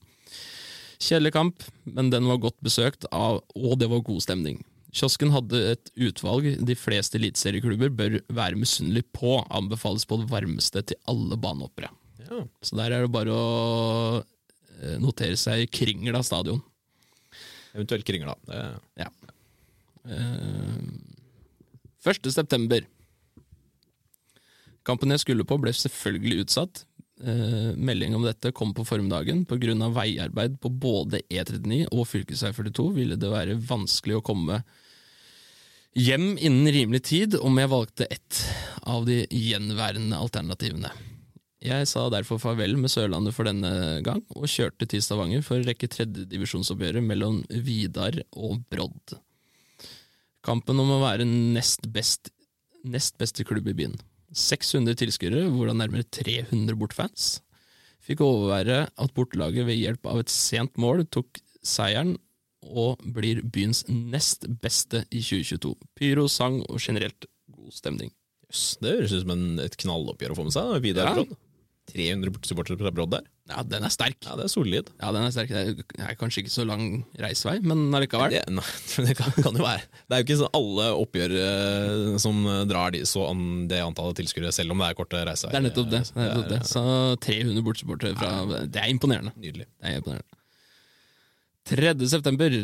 Kjedelig 0.97 1.33
kamp, 1.35 1.65
men 1.83 2.09
den 2.09 2.25
var 2.29 2.39
godt 2.41 2.57
besøkt 2.63 3.05
av, 3.11 3.41
og 3.53 3.75
det 3.81 3.89
var 3.91 4.05
god 4.07 4.23
stemning. 4.23 4.61
Kiosken 4.95 5.33
hadde 5.35 5.59
et 5.73 5.91
utvalg 6.07 6.47
de 6.65 6.75
fleste 6.79 7.19
eliteserieklubber 7.19 7.91
bør 7.93 8.15
være 8.33 8.57
misunnelig 8.57 9.03
på, 9.13 9.35
anbefales 9.53 10.07
på 10.07 10.21
det 10.23 10.29
varmeste 10.31 10.81
til 10.89 10.97
alle 11.11 11.37
banehoppere. 11.37 11.91
Ja. 12.23 12.39
Så 12.65 12.79
der 12.79 12.95
er 12.95 13.05
det 13.05 13.11
bare 13.13 13.35
å 13.35 14.23
eh, 14.23 14.95
notere 15.03 15.37
seg 15.37 15.67
Kringla 15.75 16.23
stadion. 16.25 16.63
Eventuelt 17.75 18.07
Kringla. 18.07 18.39
Det, 18.47 18.63
Ja. 19.03 19.11
Eh, 20.07 20.79
1. 22.07 22.31
september. 22.33 22.85
Kampen 24.87 25.11
jeg 25.11 25.25
skulle 25.25 25.47
på, 25.47 25.57
ble 25.59 25.73
selvfølgelig 25.75 26.45
utsatt. 26.45 26.85
Eh, 27.17 27.71
melding 27.73 28.13
om 28.15 28.25
dette 28.25 28.53
kom 28.55 28.73
på 28.77 28.85
formiddagen. 28.85 29.43
Pga. 29.49 29.89
veiarbeid 29.89 30.59
på 30.61 30.69
både 30.69 31.21
E39 31.29 31.87
og 31.91 32.05
fv. 32.07 32.23
42 32.29 32.91
ville 32.93 33.17
det 33.17 33.31
være 33.31 33.57
vanskelig 33.57 34.19
å 34.19 34.25
komme 34.25 34.61
hjem 35.97 36.37
innen 36.37 36.69
rimelig 36.69 37.03
tid 37.09 37.35
om 37.41 37.57
jeg 37.57 37.71
valgte 37.73 38.05
ett 38.05 38.41
av 38.85 39.07
de 39.07 39.23
gjenværende 39.33 40.17
alternativene. 40.17 40.91
Jeg 41.57 41.87
sa 41.89 42.05
derfor 42.13 42.37
farvel 42.37 42.77
med 42.77 42.91
Sørlandet 42.93 43.33
for 43.33 43.49
denne 43.49 43.99
gang, 44.05 44.21
og 44.37 44.45
kjørte 44.45 44.85
til 44.85 45.01
Stavanger 45.01 45.41
for 45.41 45.57
å 45.57 45.65
rekke 45.65 45.89
tredjedivisjonsoppgjøret 45.89 47.03
mellom 47.03 47.41
Vidar 47.49 48.19
og 48.37 48.61
Brodd. 48.69 49.17
Kampen 50.47 50.79
om 50.79 50.93
å 50.95 51.01
være 51.01 51.25
nest, 51.27 51.89
best, 51.91 52.29
nest 52.87 53.17
beste 53.19 53.43
klubb 53.47 53.67
i 53.67 53.75
byen. 53.75 53.97
600 54.37 54.95
tilskuere, 54.99 55.45
hvorav 55.51 55.75
nærmere 55.79 56.07
300 56.15 56.75
bortfans, 56.79 57.27
fikk 58.03 58.23
overvære 58.23 58.85
at 58.87 59.13
bortelaget 59.15 59.67
ved 59.67 59.79
hjelp 59.79 60.07
av 60.07 60.21
et 60.21 60.31
sent 60.31 60.77
mål 60.79 61.03
tok 61.11 61.41
seieren 61.67 62.15
og 62.67 63.03
blir 63.15 63.41
byens 63.43 63.83
nest 63.87 64.47
beste 64.63 65.03
i 65.11 65.19
2022. 65.23 65.73
Pyro, 65.99 66.27
sang 66.31 66.61
og 66.67 66.79
generelt 66.83 67.27
god 67.51 67.75
stemning. 67.75 68.11
Jøss, 68.47 68.77
det 68.83 68.93
høres 68.95 69.15
ut 69.15 69.25
som 69.25 69.33
en, 69.35 69.45
et 69.63 69.75
knalloppgjør 69.83 70.33
å 70.33 70.39
få 70.39 70.47
med 70.47 70.55
seg. 70.55 70.71
da. 70.71 70.79
Vidar 70.83 71.09
Ja. 71.11 71.17
Brodd. 71.19 71.35
300 71.87 72.47
supportere 72.47 72.79
fra 72.79 72.91
Brodd 72.91 73.13
der. 73.15 73.27
Ja, 73.47 73.61
den 73.63 73.85
er 73.87 73.91
sterk. 73.93 74.17
Ja, 74.25 74.35
det 74.35 74.45
er 74.47 74.51
solid. 74.51 74.89
Ja, 74.99 75.11
den 75.15 75.23
er 75.23 75.31
sterk. 75.31 75.51
Det 75.53 75.85
er 76.03 76.17
kanskje 76.19 76.43
ikke 76.43 76.51
så 76.51 76.65
lang 76.67 76.83
reisevei, 77.21 77.57
men 77.63 77.85
allikevel. 77.95 78.33
Det, 78.35 78.41
nei, 78.51 78.65
det 79.07 79.15
kan, 79.19 79.31
kan 79.37 79.55
jo 79.55 79.63
være. 79.63 79.85
Det 80.03 80.17
er 80.17 80.21
jo 80.23 80.27
ikke 80.27 80.39
sånn 80.41 80.57
alle 80.59 80.87
oppgjør 81.03 81.35
eh, 81.43 82.17
som 82.23 82.41
drar 82.67 82.95
de, 82.95 83.03
så 83.07 83.23
an, 83.29 83.43
det 83.71 83.79
antallet 83.85 84.19
tilskuere, 84.19 84.51
selv 84.55 84.75
om 84.75 84.83
det 84.83 84.89
er 84.91 84.97
korte 84.99 85.23
reisevei. 85.29 85.53
Det 85.55 85.61
er 85.61 85.67
nettopp 85.69 85.91
det. 85.93 86.01
det, 86.09 86.17
er 86.19 86.31
nettopp 86.33 86.51
det. 86.51 86.61
Så 86.73 86.83
300 87.27 87.67
bortsupportere 87.69 88.19
fra 88.19 88.63
Det 88.67 88.83
er 88.83 88.91
imponerende. 88.91 89.35
Nydelig. 89.39 89.69
Det 89.77 89.93
er 89.93 90.01
imponerende. 90.01 90.41
3. 91.67 91.93
september. 92.07 92.59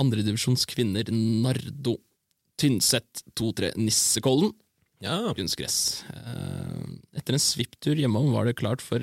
andredivisjonskvinner 0.00 1.08
Nardo. 1.12 1.96
Tynset 2.60 3.24
2-3 3.38 3.72
Nissekollen. 3.80 4.52
Ja, 5.02 5.16
Kunstgress. 5.34 6.04
Eh, 6.12 7.18
Etter 7.18 7.36
en 7.36 7.42
svipptur 7.42 7.98
hjemom 7.98 8.30
var 8.36 8.46
det 8.46 8.58
klart 8.60 8.84
for 8.84 9.02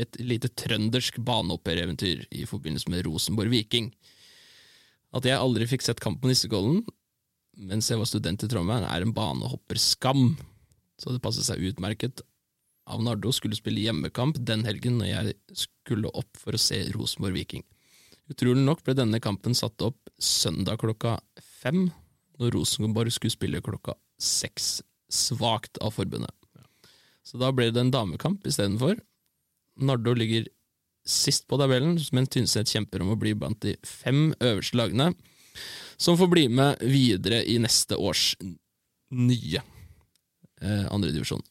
et 0.00 0.20
lite 0.22 0.50
trøndersk 0.56 1.20
baneoppereventyr 1.26 2.24
i 2.32 2.46
forbindelse 2.48 2.90
med 2.92 3.04
Rosenborg 3.06 3.52
Viking. 3.52 3.90
At 5.16 5.26
jeg 5.26 5.38
aldri 5.38 5.66
fikk 5.68 5.84
sett 5.84 6.02
kamp 6.02 6.20
på 6.22 6.30
Nissekollen 6.30 6.82
mens 7.60 7.90
jeg 7.90 8.00
var 8.00 8.08
student 8.08 8.44
i 8.44 8.48
Trondheim, 8.48 8.86
er 8.86 9.04
en 9.04 9.12
banehopperskam. 9.12 10.34
Så 11.00 11.12
det 11.12 11.22
passet 11.24 11.44
seg 11.44 11.64
utmerket 11.70 12.22
av 12.90 13.02
Nardo 13.04 13.32
skulle 13.34 13.58
spille 13.58 13.82
hjemmekamp 13.84 14.40
den 14.46 14.64
helgen 14.66 14.98
når 15.00 15.10
jeg 15.10 15.34
skulle 15.66 16.10
opp 16.16 16.40
for 16.40 16.56
å 16.56 16.60
se 16.60 16.82
Rosenborg 16.94 17.36
Viking. 17.36 17.64
Utrolig 18.30 18.62
nok 18.62 18.84
ble 18.86 18.94
denne 18.96 19.20
kampen 19.22 19.56
satt 19.58 19.82
opp 19.82 19.98
søndag 20.22 20.80
klokka 20.82 21.18
fem, 21.60 21.88
når 22.40 22.54
Rosenborg 22.56 23.12
skulle 23.14 23.34
spille 23.34 23.62
klokka 23.64 23.96
seks. 24.22 24.80
Svakt 25.10 25.80
av 25.82 25.96
forbundet. 25.96 26.32
Så 27.26 27.38
da 27.40 27.50
ble 27.52 27.68
det 27.74 27.82
en 27.82 27.92
damekamp 27.92 28.46
istedenfor. 28.46 28.96
Nardo 29.80 30.14
ligger 30.16 30.48
sist 31.06 31.46
på 31.48 31.58
tabellen, 31.60 31.96
men 32.12 32.28
Tynset 32.30 32.70
kjemper 32.70 33.02
om 33.02 33.14
å 33.14 33.18
bli 33.20 33.34
blant 33.34 33.60
de 33.64 33.76
fem 33.86 34.30
øverste 34.38 34.78
lagene, 34.78 35.12
som 36.00 36.18
får 36.20 36.30
bli 36.32 36.46
med 36.52 36.80
videre 36.84 37.42
i 37.44 37.58
neste 37.60 37.96
års 37.98 38.34
nye 39.10 39.62
eh, 40.62 40.86
andredivisjon. 40.92 41.42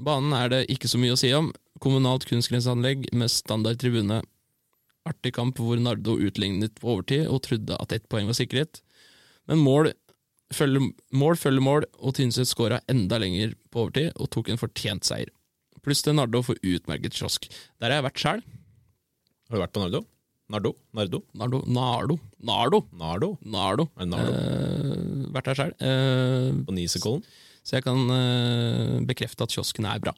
Banen 0.00 0.34
er 0.36 0.50
det 0.52 0.60
ikke 0.72 0.88
så 0.90 0.98
mye 1.02 1.14
å 1.14 1.20
si 1.20 1.32
om. 1.36 1.50
Kommunalt 1.82 2.26
kunstgrensanlegg 2.28 3.08
med 3.16 3.32
standard 3.32 3.80
tribune. 3.80 4.20
Artig 5.08 5.34
kamp 5.36 5.58
hvor 5.60 5.80
Nardo 5.80 6.16
utlignet 6.20 6.78
på 6.80 6.94
overtid 6.94 7.26
og 7.28 7.42
trodde 7.46 7.78
at 7.80 7.92
ett 7.96 8.08
poeng 8.12 8.28
var 8.30 8.38
sikret. 8.38 8.82
Men 9.48 9.62
mål 9.64 9.90
følger 10.54 10.90
mål, 11.14 11.38
følger 11.38 11.64
mål 11.64 11.86
og 11.98 12.14
Tynset 12.18 12.48
skåra 12.50 12.80
enda 12.90 13.18
lenger 13.22 13.54
på 13.70 13.84
overtid 13.84 14.16
og 14.16 14.30
tok 14.34 14.50
en 14.50 14.60
fortjent 14.60 15.06
seier. 15.06 15.30
Pluss 15.84 16.02
til 16.06 16.14
Nardo 16.18 16.42
for 16.46 16.58
utmerket 16.66 17.16
kiosk. 17.16 17.48
Der 17.80 17.90
har 17.90 18.00
jeg 18.00 18.06
vært 18.08 18.22
sjæl. 18.24 18.42
Har 19.50 19.56
du 19.56 19.62
vært 19.64 19.74
på 19.76 19.82
Nardo? 19.84 20.02
Nardo? 20.50 20.72
Nardo? 20.94 21.20
Nardo 21.38 21.60
Nardo. 21.70 22.16
Nardo. 22.42 22.80
Nardo? 22.92 23.28
Nardo. 23.44 23.84
Nardo? 24.02 24.32
Eh, 24.34 25.28
vært 25.36 25.50
der 25.50 25.58
sjæl. 25.60 25.74
Eh, 25.78 26.50
På 26.66 26.74
Nisekollen? 26.74 27.22
så 27.62 27.76
jeg 27.76 27.84
kan 27.84 27.98
eh, 28.10 29.00
bekrefte 29.06 29.44
at 29.44 29.52
kiosken 29.52 29.84
er 29.86 30.00
bra. 30.02 30.14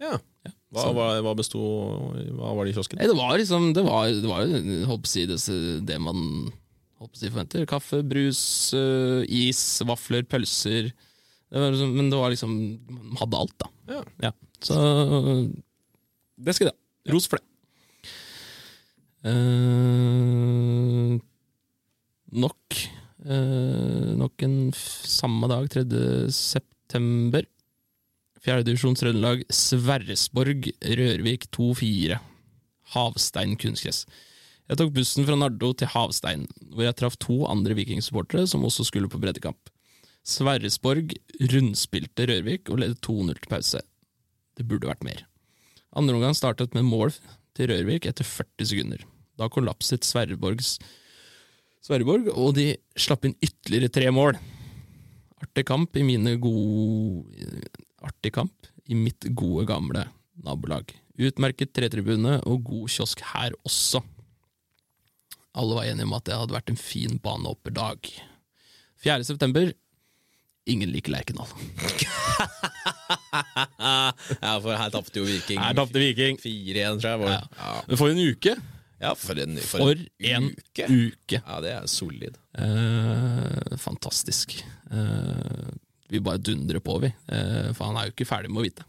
Ja. 0.00 0.16
Hva, 0.72 0.80
så- 0.86 0.94
hva, 0.96 1.06
hva 1.20 1.34
besto 1.36 1.58
Hva 1.60 2.54
var 2.56 2.64
det 2.64 2.72
i 2.72 2.76
kiosken? 2.78 2.98
Nei, 2.98 3.06
det 3.10 3.16
var 3.18 3.34
liksom 3.36 3.72
Det 3.74 3.82
var, 3.84 4.06
det 4.08 4.28
var 4.30 4.46
holdt 4.88 5.02
på 5.04 5.10
å 5.10 5.12
si, 5.12 5.24
det, 5.28 5.36
det 5.84 5.98
man 6.00 6.16
holdt 6.98 7.12
på 7.12 7.18
å 7.18 7.20
si, 7.20 7.28
forventer. 7.28 7.66
Kaffe, 7.68 8.00
brus, 8.06 8.40
eh, 8.78 9.22
is, 9.28 9.60
vafler, 9.84 10.22
pølser. 10.30 10.90
Det 11.50 11.58
liksom, 11.74 11.92
men 11.98 12.08
det 12.12 12.18
var 12.20 12.30
liksom 12.32 12.54
Man 12.88 13.18
hadde 13.20 13.40
alt, 13.42 13.54
da. 13.60 13.68
Ja. 13.92 14.02
Ja, 14.28 14.32
så 14.64 14.76
det 16.40 16.54
skal 16.56 16.70
de 16.70 16.74
ha. 16.74 17.12
Ros 17.14 17.28
for 17.30 17.40
det. 17.40 17.46
Eh, 19.30 21.16
nok 22.40 22.78
eh, 23.28 24.10
Nok 24.16 24.44
en 24.46 24.56
samme 24.72 25.48
dag, 25.50 25.68
3. 25.72 25.84
september. 26.32 27.44
Fjerdedivisjon 28.40 28.96
Trøndelag, 28.96 29.44
Sverresborg, 29.52 30.70
Rørvik 30.80 31.44
2-4. 31.52 32.16
Havstein 32.94 33.56
kunstgress. 33.60 34.06
Jeg 34.70 34.78
tok 34.80 34.94
bussen 34.94 35.26
fra 35.26 35.36
Nardo 35.36 35.72
til 35.76 35.90
Havstein, 35.90 36.46
hvor 36.70 36.86
jeg 36.86 36.96
traff 36.96 37.18
to 37.20 37.42
andre 37.50 37.76
vikingsupportere 37.76 38.46
som 38.48 38.64
også 38.64 38.86
skulle 38.88 39.10
på 39.10 39.20
breddekamp. 39.20 39.68
Sverresborg 40.24 41.12
rundspilte 41.52 42.28
Rørvik 42.30 42.70
og 42.70 42.80
ledet 42.80 43.00
2-0 43.04 43.34
til 43.36 43.50
pause. 43.50 43.82
Det 44.60 44.68
burde 44.68 44.90
vært 44.90 45.06
mer. 45.06 45.24
Andre 45.96 46.18
omgang 46.18 46.36
startet 46.36 46.76
med 46.76 46.84
mål 46.84 47.14
til 47.56 47.70
Rørvik 47.72 48.06
etter 48.06 48.26
40 48.28 48.68
sekunder. 48.68 49.04
Da 49.40 49.48
kollapset 49.48 50.04
Sverreborgs 50.04 50.76
Sverreborg, 51.80 52.28
og 52.36 52.58
de 52.58 52.74
slapp 53.00 53.24
inn 53.24 53.38
ytterligere 53.40 53.88
tre 53.94 54.10
mål. 54.12 54.36
Artig 55.40 55.64
kamp 55.70 55.96
i 55.96 56.04
mine 56.04 56.36
gode 56.42 57.24
Artig 58.04 58.34
kamp 58.36 58.68
i 58.90 58.96
mitt 58.96 59.24
gode, 59.36 59.64
gamle 59.68 60.04
nabolag. 60.44 60.92
Utmerket 61.20 61.72
tretribune 61.76 62.38
og 62.48 62.64
god 62.68 62.92
kiosk 62.92 63.20
her 63.32 63.56
også. 63.64 64.00
Alle 65.56 65.76
var 65.76 65.88
enige 65.88 66.08
om 66.08 66.16
at 66.16 66.26
det 66.28 66.36
hadde 66.36 66.56
vært 66.56 66.72
en 66.72 66.80
fin 66.80 67.18
banehopperdag. 67.22 68.08
4. 69.04 69.24
september. 69.28 69.72
Ingen 70.68 70.90
liker 70.92 71.12
Lerkendal. 71.14 71.48
ja, 74.40 74.52
for 74.60 74.74
her 74.76 74.90
tapte 74.92 75.20
jo 75.22 75.24
Viking. 75.26 75.60
Her 75.62 75.74
tapte 75.78 76.02
Viking. 76.02 76.36
4-1, 76.42 77.00
tror 77.00 77.08
jeg. 77.10 77.22
Var. 77.22 77.32
Ja. 77.32 77.40
Ja. 77.60 77.72
Men 77.88 78.00
for 78.00 78.12
en 78.12 78.20
uke! 78.20 78.54
ja, 79.00 79.14
for 79.16 79.38
en, 79.40 79.56
for 79.64 79.80
For 79.80 79.96
en 79.96 80.34
en 80.36 80.50
uke. 80.52 80.84
uke. 80.92 81.38
Ja, 81.40 81.60
det 81.64 81.70
er 81.72 81.86
solid. 81.88 82.36
Eh, 82.60 83.76
fantastisk. 83.80 84.58
Eh, 84.92 85.70
vi 86.12 86.20
bare 86.20 86.42
dundrer 86.44 86.82
på, 86.84 86.98
vi. 87.06 87.08
Eh, 87.32 87.70
for 87.72 87.88
han 87.88 87.96
er 87.96 88.10
jo 88.10 88.14
ikke 88.16 88.28
ferdig 88.28 88.52
med 88.52 88.60
å 88.60 88.66
vite. 88.68 88.84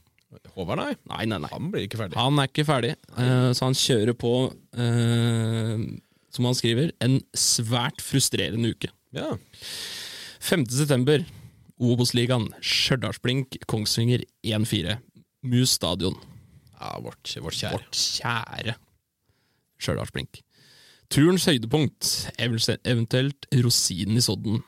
Håvard, 0.55 0.79
nei. 0.81 0.93
Nei, 1.11 1.23
nei, 1.31 1.39
nei. 1.45 1.49
Han 1.53 1.71
blir 1.71 1.87
ikke 1.87 1.99
ferdig. 2.01 2.17
Han 2.19 2.39
er 2.43 2.49
ikke 2.51 2.67
ferdig, 2.67 2.93
eh, 3.15 3.49
så 3.55 3.67
han 3.69 3.75
kjører 3.77 4.15
på, 4.19 4.33
eh, 4.79 5.83
som 6.35 6.47
han 6.47 6.55
skriver, 6.59 6.91
en 7.03 7.17
svært 7.37 8.03
frustrerende 8.03 8.71
uke. 8.75 8.91
Ja. 9.15 9.31
5. 10.41 10.65
september, 10.75 11.23
Obos-ligaen, 11.81 12.50
Stjørdalsblink, 12.61 13.57
Kongsvinger 13.69 14.21
1-4. 14.45 15.00
Mus 15.50 15.73
stadion. 15.79 16.15
ja 16.79 16.91
vårt, 17.01 17.35
vårt 17.41 17.57
kjære. 17.57 17.73
Vårt 17.73 17.97
kjære 17.97 18.75
Stjørdalsblink. 19.81 20.41
Turens 21.11 21.45
høydepunkt, 21.50 22.29
eventuelt- 22.38 23.47
rosinen 23.63 24.17
i 24.17 24.21
sodden, 24.21 24.61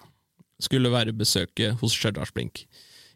skulle 0.60 0.90
være 0.92 1.14
besøket 1.14 1.80
hos 1.80 1.94
Stjørdalsblink. 1.94 2.66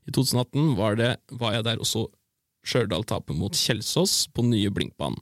I 0.08 0.12
2018 0.12 0.76
var, 0.78 0.96
det, 0.96 1.18
var 1.32 1.54
jeg 1.54 1.64
der 1.64 1.78
også 1.82 2.06
Stjørdal 2.64 3.04
taper 3.04 3.34
mot 3.34 3.52
Kjelsås 3.56 4.28
på 4.34 4.44
nye 4.46 4.70
Blinkbanen. 4.70 5.20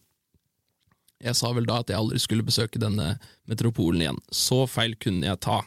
Jeg 1.24 1.36
sa 1.36 1.51
vel 1.53 1.65
da 1.65 1.79
at 1.79 1.89
jeg 1.89 1.98
aldri 1.98 2.20
skulle 2.20 2.46
besøke 2.46 2.77
denne 2.82 3.15
metropolen 3.48 4.01
igjen. 4.03 4.20
Så 4.32 4.65
feil 4.70 4.96
kunne 5.00 5.25
jeg 5.25 5.39
ta. 5.39 5.62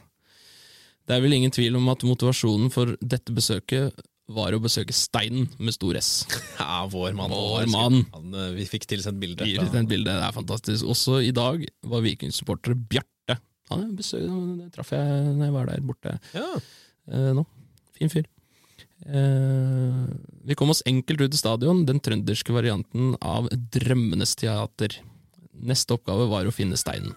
Det 1.09 1.17
er 1.17 1.23
vel 1.25 1.33
ingen 1.39 1.53
tvil 1.55 1.77
om 1.79 1.89
at 1.89 2.03
motivasjonen 2.05 2.69
for 2.73 2.93
dette 3.01 3.33
besøket 3.33 3.97
var 4.29 4.53
å 4.53 4.61
besøke 4.61 4.93
Steinen 4.93 5.47
med 5.57 5.73
stor 5.73 5.97
S. 5.97 6.11
Ja, 6.61 6.83
vår 6.93 7.15
mann. 7.17 7.33
Vår 7.33 7.69
mann. 7.73 8.03
Han, 8.13 8.35
eh, 8.37 8.51
vi 8.59 8.67
fikk 8.69 8.85
tilsendt 8.91 9.21
bilde. 9.23 9.47
Vi 9.49 9.55
fikk 9.57 9.73
et 9.79 9.89
bilde, 9.89 10.13
det 10.13 10.27
er 10.27 10.35
fantastisk. 10.37 10.85
Også 10.85 11.23
i 11.25 11.31
dag 11.33 11.65
var 11.89 12.05
Viking-supporter 12.05 12.77
Bjarte. 12.77 13.39
Han 13.73 13.87
besøk, 13.97 14.27
det 14.61 14.69
traff 14.77 14.93
jeg 14.97 15.25
når 15.33 15.47
jeg 15.49 15.55
var 15.57 15.71
der 15.73 15.81
borte 15.85 16.13
Ja. 16.37 16.45
eh, 17.09 17.31
nå. 17.37 17.47
Fin 17.97 18.13
fyr. 18.13 18.29
Eh, 19.09 20.05
vi 20.45 20.57
kom 20.59 20.71
oss 20.75 20.83
enkelt 20.89 21.21
ut 21.25 21.33
til 21.33 21.41
stadion, 21.41 21.85
den 21.89 22.01
trønderske 22.05 22.53
varianten 22.53 23.15
av 23.25 23.49
Drømmenes 23.49 24.37
teater. 24.41 24.99
Neste 25.57 25.97
oppgave 25.97 26.29
var 26.31 26.45
å 26.49 26.53
finne 26.55 26.77
steinen. 26.81 27.17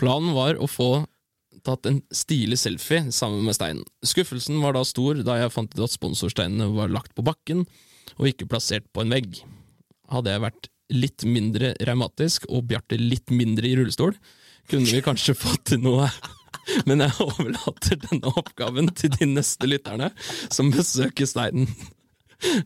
Planen 0.00 0.34
var 0.34 0.58
å 0.58 0.66
få 0.70 0.90
tatt 1.66 1.86
en 1.88 2.00
stilig 2.14 2.58
selfie 2.60 3.10
sammen 3.14 3.44
med 3.46 3.56
steinen. 3.56 3.84
Skuffelsen 4.06 4.60
var 4.62 4.76
da 4.76 4.84
stor 4.86 5.20
da 5.26 5.38
jeg 5.40 5.54
fant 5.54 5.72
ut 5.76 5.84
at 5.84 5.94
sponsorsteinene 5.94 6.70
var 6.76 6.92
lagt 6.92 7.14
på 7.16 7.24
bakken 7.26 7.64
og 8.16 8.28
ikke 8.30 8.48
plassert 8.50 8.86
på 8.94 9.04
en 9.04 9.12
vegg. 9.12 9.40
Hadde 10.10 10.34
jeg 10.34 10.44
vært 10.44 10.70
litt 10.90 11.24
mindre 11.28 11.74
revmatisk 11.86 12.48
og 12.50 12.66
Bjarte 12.70 12.98
litt 12.98 13.30
mindre 13.30 13.68
i 13.68 13.76
rullestol, 13.78 14.16
kunne 14.70 14.90
vi 14.90 15.04
kanskje 15.04 15.38
fått 15.44 15.70
til 15.72 15.82
noe. 15.84 16.10
Men 16.86 17.02
jeg 17.04 17.16
overlater 17.24 17.98
denne 18.02 18.30
oppgaven 18.36 18.90
til 18.98 19.12
de 19.14 19.28
neste 19.30 19.68
lytterne 19.70 20.10
som 20.52 20.70
besøker 20.74 21.28
steinen. 21.28 21.70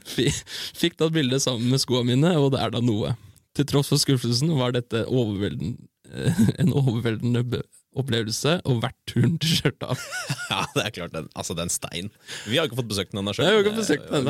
Fikk 0.07 0.37
Fikk 0.77 0.99
tatt 0.99 1.15
bilde 1.15 1.41
sammen 1.43 1.71
med 1.73 1.83
skoene 1.83 2.13
mine, 2.13 2.35
og 2.39 2.53
det 2.55 2.63
er 2.63 2.75
da 2.75 2.83
noe. 2.85 3.15
Til 3.55 3.67
tross 3.71 3.91
for 3.93 4.03
skuffelsen 4.03 4.51
var 4.59 4.75
dette 4.75 5.05
overvelden, 5.07 5.77
eh, 5.79 5.94
en 6.63 6.75
overveldende 6.75 7.63
opplevelse, 7.95 8.57
og 8.67 8.81
verdt 8.83 8.99
turen 9.11 9.37
til 9.43 9.59
Stjørdal. 9.61 9.99
ja, 10.53 10.61
det 10.75 10.85
er 10.85 10.95
klart. 10.97 11.15
Den, 11.15 11.31
altså, 11.39 11.55
den 11.59 11.71
stein. 11.73 12.11
Vi 12.49 12.59
har 12.59 12.69
ikke 12.69 12.81
fått 12.81 12.91
besøkt 12.91 13.15
den 13.15 13.23
ennå 13.23 13.35
sjøl. 13.37 13.63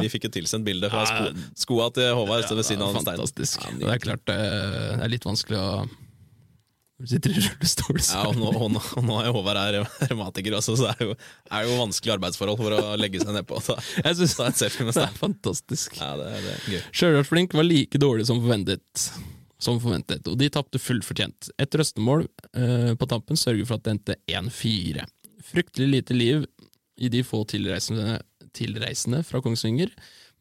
Vi 0.03 0.13
fikk 0.13 0.29
jo 0.29 0.35
tilsendt 0.37 0.69
bilde 0.69 0.93
fra 0.93 1.05
Ja, 1.07 1.11
sko, 1.11 1.51
skoa 1.65 1.91
til 1.97 2.13
Håvard 2.19 2.45
ved 2.51 2.67
siden 2.67 2.85
av 2.85 2.93
den 2.93 3.07
steinen. 3.07 3.25
Fantastisk. 3.25 3.65
Ja, 3.65 3.77
det 3.81 3.93
er 3.97 4.03
klart 4.05 4.35
eh, 4.35 4.97
det 4.99 5.05
er 5.07 5.15
litt 5.17 5.29
vanskelig 5.29 5.61
å 5.61 5.69
du 6.95 7.09
sitter 7.11 7.33
i 7.35 7.41
rullestol, 7.43 7.97
så 8.07 8.21
Ja, 8.21 8.27
og 8.31 8.37
nå, 8.39 8.51
og 8.55 8.69
nå, 8.71 8.81
og 9.01 9.03
nå 9.03 9.17
er 9.19 9.33
Håvard 9.35 9.59
her 9.59 9.77
revmatiker 10.07 10.55
også, 10.61 10.77
så 10.79 10.87
det 10.87 10.93
er 10.95 11.09
jo, 11.09 11.17
er 11.59 11.65
jo 11.67 11.79
vanskelig 11.81 12.13
arbeidsforhold 12.15 12.61
for 12.61 12.77
å 12.77 12.93
legge 13.01 13.19
seg 13.19 13.35
nedpå 13.35 13.59
Jeg 13.67 14.21
synes 14.21 14.37
det 14.39 15.03
er 15.03 15.17
fantastisk. 15.19 15.99
Ja, 15.99 16.13
det 16.21 16.31
det 16.45 16.53
er 16.53 16.69
gøy. 16.71 16.85
Stjørdalsblink 16.95 17.57
var 17.59 17.67
like 17.67 17.99
dårlig 17.99 18.29
som 18.31 18.39
forventet, 18.45 19.09
som 19.63 19.79
forventet 19.81 20.27
og 20.31 20.39
de 20.41 20.51
tapte 20.53 20.81
fullt 20.83 21.07
fortjent. 21.07 21.51
Et 21.61 21.79
røstemål 21.79 22.27
eh, 22.57 22.93
på 22.99 23.09
tampen 23.11 23.39
sørger 23.39 23.69
for 23.69 23.79
at 23.79 23.87
det 23.87 23.95
endte 23.95 24.19
1-4. 24.31 25.07
Fryktelig 25.45 25.89
lite 25.91 26.17
liv 26.17 26.47
i 26.97 27.11
de 27.11 27.23
få 27.27 27.43
tilreisende, 27.51 28.21
tilreisende 28.55 29.23
fra 29.27 29.43
Kongsvinger, 29.45 29.93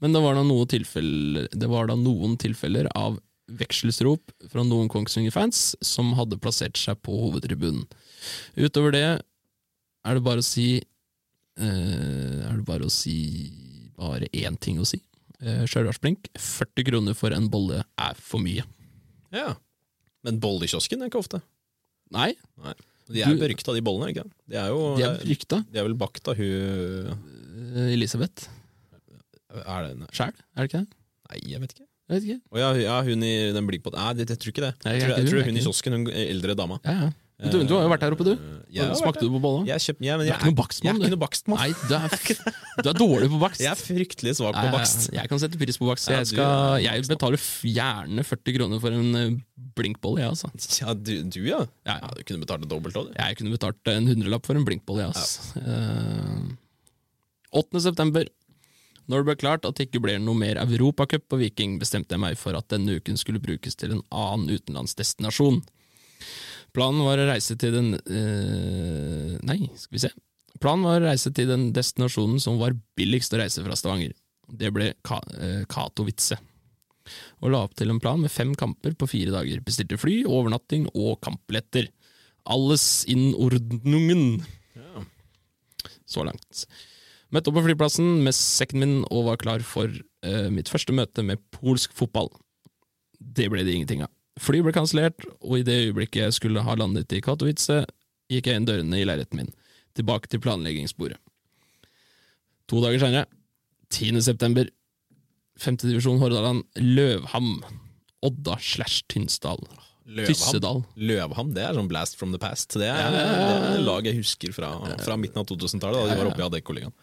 men 0.03 0.13
det 0.13 0.22
var, 0.24 0.38
det 0.38 1.70
var 1.72 1.88
da 1.88 1.96
noen 1.96 2.36
tilfeller 2.41 2.89
av 2.98 3.20
vekselsrop 3.53 4.34
fra 4.51 4.63
noen 4.65 4.89
Kongsvinger-fans 4.91 5.74
som 5.84 6.13
hadde 6.17 6.39
plassert 6.41 6.79
seg 6.79 7.00
på 7.03 7.15
hovedtribunen. 7.25 7.86
Utover 8.55 8.96
det 8.96 9.05
er 9.13 10.17
det 10.17 10.24
bare 10.25 10.43
å 10.43 10.46
si 10.46 10.67
eh, 10.79 12.39
Er 12.43 12.58
det 12.58 12.65
bare 12.67 12.88
å 12.88 12.91
si 12.91 13.17
bare 13.98 14.27
én 14.34 14.58
ting 14.60 14.79
å 14.82 14.88
si. 14.88 15.00
Eh, 15.39 15.63
Stjørdalsblink, 15.70 16.32
40 16.39 16.88
kroner 16.89 17.17
for 17.17 17.36
en 17.36 17.50
bolle 17.51 17.84
er 17.84 18.20
for 18.20 18.43
mye. 18.43 18.65
Ja. 19.33 19.55
Men 20.23 20.39
bolle 20.43 20.63
i 20.67 20.71
kiosken 20.71 21.01
er 21.03 21.09
ikke 21.11 21.19
ofte. 21.23 21.41
Nei, 22.13 22.33
De 23.09 23.19
er 23.21 23.33
jo 23.33 23.35
Du- 23.35 23.41
berykta, 23.43 23.73
de 23.75 23.81
bollene. 23.83 24.11
ikke 24.13 24.21
sant? 24.23 24.33
De 24.47 24.55
er 24.55 24.67
jo 24.71 24.95
de 24.95 25.03
er 25.03 25.17
rykta. 25.27 25.57
de 25.71 25.79
er 25.79 25.83
vel 25.83 25.95
bakt 25.99 26.27
av 26.31 26.37
hun 26.37 27.17
Eh, 27.73 27.93
Elisabeth 27.93 28.47
Er 29.53 29.87
det 29.95 30.07
sjæl, 30.13 30.31
er 30.55 30.61
det 30.63 30.69
ikke 30.69 30.79
det? 30.85 30.87
Nei, 31.29 31.39
jeg 31.51 31.59
vet 31.61 31.73
ikke. 31.73 31.85
Jeg 32.09 32.13
vet 32.15 32.23
ikke. 32.27 32.41
Å 32.53 32.57
ja, 32.61 32.69
ja, 32.81 32.95
hun 33.03 33.23
i 33.23 33.33
den 33.53 33.67
blinkbåten 33.67 33.97
Nei, 33.99 34.13
det, 34.17 34.29
jeg 34.29 34.39
tror 34.39 34.51
ikke 34.53 34.63
det. 34.65 34.73
Nei, 34.85 34.93
Jeg 34.93 35.01
jeg 35.01 35.09
er 35.09 35.13
tror, 35.13 35.17
jeg 35.17 35.27
tror 35.29 35.37
hun, 35.37 35.45
hun 35.45 35.55
i 35.55 35.59
er 35.59 35.65
kiosken, 35.67 35.93
hun 35.93 36.07
eldre 36.13 36.55
dama. 36.55 36.79
Ja, 36.85 36.91
ja. 37.03 37.09
Du, 37.41 37.57
du 37.65 37.73
har 37.75 37.81
jo 37.83 37.89
vært 37.91 38.03
her 38.05 38.13
oppe, 38.15 38.25
du. 38.27 38.33
Ja, 38.71 38.85
Smakte 38.95 39.25
du 39.25 39.31
på 39.33 39.39
bolla? 39.41 39.63
Jeg, 39.67 39.81
kjøpt, 39.83 40.03
ja, 40.05 40.15
men 40.19 40.27
jeg, 40.27 40.35
er 40.35 40.39
ikke 40.39 40.51
noe 40.51 40.57
bakstmann, 40.61 40.85
jeg 40.85 40.93
er 40.93 41.07
ikke 41.09 41.15
noe 41.15 41.21
bakstmann. 41.23 41.59
Nei, 41.59 41.71
du 41.89 41.95
er, 41.97 42.53
du 42.85 42.89
er 42.91 42.99
dårlig 42.99 43.29
på 43.33 43.39
bakst. 43.41 43.63
Jeg 43.63 43.71
er 43.73 43.79
fryktelig 43.81 44.35
svak 44.37 44.55
på 44.55 44.69
bakst. 44.71 45.07
ja. 45.09 45.17
Jeg 45.23 45.31
kan 45.31 45.41
sette 45.41 45.59
pris 45.59 45.79
på 45.81 45.89
bakst. 45.89 46.11
Jeg, 46.13 46.29
skal, 46.29 46.77
jeg 46.85 47.03
betaler 47.09 47.41
gjerne 47.73 48.25
40 48.29 48.55
kroner 48.59 48.83
for 48.85 48.95
en 48.95 49.19
eh, 49.19 49.35
blinkbolle, 49.79 50.23
jeg, 50.23 50.35
altså. 50.37 50.53
Ja, 50.79 50.95
du, 50.95 51.11
du 51.33 51.41
ja. 51.49 51.63
Ja, 51.89 51.97
ja. 52.05 52.13
Du 52.15 52.23
kunne 52.29 52.45
betalt 52.45 52.63
det 52.63 52.71
dobbelt 52.71 53.01
òg, 53.01 53.09
du. 53.11 53.17
Jeg 53.17 53.41
kunne 53.41 53.57
betalt 53.57 53.91
en 53.91 54.09
hundrelapp 54.13 54.47
for 54.47 54.61
en 54.61 54.69
blinkbolle, 54.69 55.09
jeg, 55.09 55.17
altså. 55.17 55.65
Eh, 55.65 56.47
8. 57.59 57.83
september. 57.89 58.29
Når 59.11 59.19
det 59.19 59.27
ble 59.27 59.35
klart 59.41 59.65
at 59.67 59.75
det 59.75 59.89
ikke 59.89 59.99
ble 60.05 60.15
noe 60.23 60.37
mer 60.39 60.61
Europacup 60.63 61.25
på 61.27 61.41
Viking, 61.41 61.75
bestemte 61.81 62.15
jeg 62.15 62.23
meg 62.23 62.37
for 62.39 62.55
at 62.55 62.69
denne 62.71 63.01
uken 63.01 63.19
skulle 63.19 63.41
brukes 63.43 63.75
til 63.75 63.97
en 63.97 64.03
annen 64.15 64.53
utenlandsdestinasjon. 64.53 65.59
Planen 66.73 67.03
var 67.05 67.21
å 67.21 67.27
reise 67.29 67.55
til 67.59 67.75
den 67.75 67.93
eh, 68.01 69.35
Nei, 69.45 69.59
skal 69.77 69.97
vi 69.97 70.01
se. 70.07 70.09
Planen 70.63 70.87
var 70.87 71.01
å 71.01 71.09
reise 71.11 71.29
til 71.35 71.49
den 71.49 71.67
destinasjonen 71.75 72.41
som 72.41 72.57
var 72.61 72.75
billigst 72.97 73.33
å 73.35 73.41
reise 73.41 73.63
fra 73.65 73.77
Stavanger. 73.77 74.15
Det 74.49 74.71
ble 74.73 74.93
Ka 75.05 75.19
eh, 75.37 75.63
Katowice. 75.69 76.39
Og 77.43 77.51
la 77.51 77.63
opp 77.65 77.75
til 77.77 77.91
en 77.91 77.99
plan 78.01 78.21
med 78.21 78.31
fem 78.31 78.53
kamper 78.57 78.95
på 78.97 79.09
fire 79.11 79.33
dager. 79.33 79.61
Bestilte 79.65 79.99
fly, 79.99 80.21
overnatting 80.25 80.87
og 80.93 81.19
kampbilletter. 81.25 81.89
Alles 82.49 83.03
in 83.11 83.31
ordnungen. 83.39 84.41
Ja. 84.77 85.03
Så 86.09 86.25
langt. 86.25 86.65
Møtte 87.33 87.49
opp 87.49 87.59
på 87.59 87.65
flyplassen 87.67 88.23
med 88.25 88.35
sekken 88.37 88.83
min 88.83 88.97
og 89.09 89.27
var 89.29 89.39
klar 89.41 89.63
for 89.67 89.89
eh, 89.89 90.49
mitt 90.53 90.71
første 90.71 90.95
møte 90.95 91.25
med 91.25 91.41
polsk 91.55 91.93
fotball. 91.97 92.31
Det 93.19 93.49
ble 93.51 93.65
det 93.65 93.77
ingenting 93.77 94.03
av. 94.05 94.11
Flyet 94.41 94.65
ble 94.65 94.73
kansellert, 94.73 95.25
og 95.45 95.59
i 95.59 95.65
det 95.65 95.75
øyeblikket 95.87 96.23
jeg 96.23 96.37
skulle 96.39 96.63
ha 96.65 96.75
landet 96.79 97.11
i 97.13 97.21
Katowice, 97.21 97.83
gikk 98.31 98.49
jeg 98.49 98.59
inn 98.59 98.67
dørene 98.69 98.97
i 98.97 99.05
leiligheten 99.05 99.43
min, 99.43 99.51
tilbake 99.97 100.31
til 100.31 100.41
planleggingsbordet. 100.41 101.19
To 102.71 102.81
dager 102.81 103.03
senere, 103.03 103.27
10. 103.93 104.21
september, 104.25 104.69
5. 105.61 105.77
divisjon 105.83 106.17
Hordaland, 106.21 106.63
Løvham, 106.81 107.59
Odda 108.25 108.57
slash 108.57 109.03
Tynsdal, 109.11 109.61
Løvham. 110.03 110.33
Tyssedal. 110.33 110.81
Løvham, 110.99 111.53
det 111.55 111.63
er 111.63 111.77
sånn 111.77 111.87
blast 111.91 112.17
from 112.19 112.33
the 112.33 112.41
past. 112.41 112.73
Det 112.75 112.89
er, 112.89 113.13
det 113.13 113.21
er 113.21 113.67
et 113.77 113.85
lag 113.85 114.07
jeg 114.09 114.17
husker 114.17 114.55
fra, 114.55 114.73
fra 114.99 115.15
midten 115.19 115.39
av 115.39 115.47
2000-tallet, 115.51 115.99
da 115.99 116.09
de 116.09 116.17
var 116.19 116.31
oppe 116.31 116.41
i 116.41 116.47
Adeccoligaen. 116.47 116.95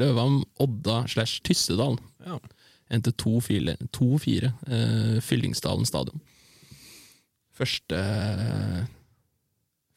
Løvham, 0.00 0.42
Odda 0.60 1.02
slash 1.08 1.40
Tyssedal. 1.46 1.96
Ja. 2.26 2.40
Endte 2.92 3.12
2-4 3.16 3.72
eh, 3.78 5.16
Fyllingsdalen 5.24 5.88
stadion. 5.88 6.20
Første 7.52 7.98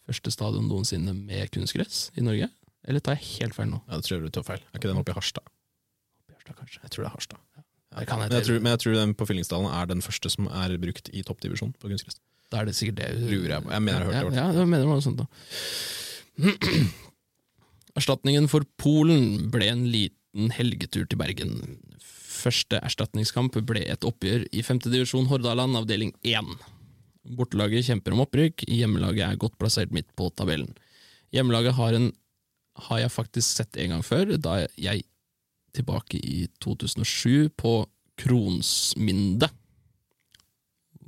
Første 0.06 0.30
stadion 0.34 0.68
noensinne 0.70 1.16
med 1.18 1.50
kunstgress 1.56 2.10
i 2.14 2.22
Norge? 2.22 2.52
Eller 2.86 3.02
tar 3.02 3.16
jeg 3.18 3.42
helt 3.42 3.56
feil 3.58 3.72
nå? 3.72 3.80
ja, 3.88 3.98
det 3.98 4.06
tror 4.06 4.20
jeg 4.20 4.28
du 4.28 4.34
tar 4.38 4.46
feil. 4.46 4.62
Er 4.70 4.78
ikke 4.78 4.92
den 4.92 5.00
oppe 5.02 5.16
i 5.16 5.18
Harstad? 5.18 5.48
Oppe 6.22 6.36
i 6.36 6.36
Harstad, 6.38 6.58
kanskje? 6.60 6.82
Jeg 6.84 6.94
tror 6.94 7.02
det 7.06 7.10
er 7.10 7.16
Harstad. 7.16 7.42
Det 7.96 8.06
kan 8.10 8.20
Men 8.20 8.36
jeg 8.36 8.46
tror, 8.46 8.60
men 8.60 8.74
jeg 8.76 8.80
tror 8.84 8.96
den 9.00 9.14
på 9.16 9.26
Fyllingsdalen 9.30 9.72
er 9.72 9.88
den 9.90 10.04
første 10.04 10.30
som 10.30 10.50
er 10.52 10.76
brukt 10.78 11.10
i 11.16 11.24
toppdivisjon 11.26 11.72
på 11.80 11.90
kunstgress. 11.90 12.20
Da 12.52 12.60
er 12.62 12.70
det 12.70 12.76
sikkert 12.78 13.00
det. 13.00 13.08
Lurer 13.24 13.56
jeg 13.56 13.64
på. 13.66 13.72
Jeg 13.72 13.82
mener 13.88 13.98
jeg 13.98 14.06
har 14.06 14.26
hørt 14.26 14.34
det, 14.34 14.38
Ja, 14.38 14.46
ja, 14.52 14.60
jeg 14.60 14.70
mener 14.70 14.84
det 14.84 14.92
var 14.92 15.00
noe 15.00 15.06
sånt 15.08 15.24
da. 15.24 15.28
Erstatningen 18.00 18.50
for 18.52 18.68
Polen 18.78 19.50
ble 19.50 19.72
en 19.72 19.86
liten 19.90 20.52
helgetur 20.54 21.08
til 21.08 21.18
Bergen. 21.18 21.56
Første 22.04 22.78
erstatningskamp 22.84 23.56
ble 23.66 23.86
et 23.90 24.06
oppgjør 24.06 24.44
i 24.52 24.62
femtedivisjon 24.62 25.32
Hordaland, 25.32 25.80
avdeling 25.80 26.12
1. 26.22 26.52
Bortelaget 27.26 27.88
kjemper 27.88 28.14
om 28.14 28.22
opprykk, 28.26 28.68
hjemmelaget 28.70 29.26
er 29.26 29.42
godt 29.42 29.58
plassert 29.58 29.94
midt 29.96 30.12
på 30.18 30.30
tabellen. 30.38 30.72
Hjemmelaget 31.34 31.74
har, 31.78 31.98
en, 31.98 32.12
har 32.88 33.02
jeg 33.02 33.14
faktisk 33.14 33.58
sett 33.58 33.80
en 33.82 33.96
gang 33.96 34.06
før, 34.06 34.36
da 34.38 34.66
jeg 34.78 35.06
tilbake 35.76 36.22
i 36.22 36.46
2007 36.64 37.50
på 37.58 37.78
Kronsminde, 38.22 39.50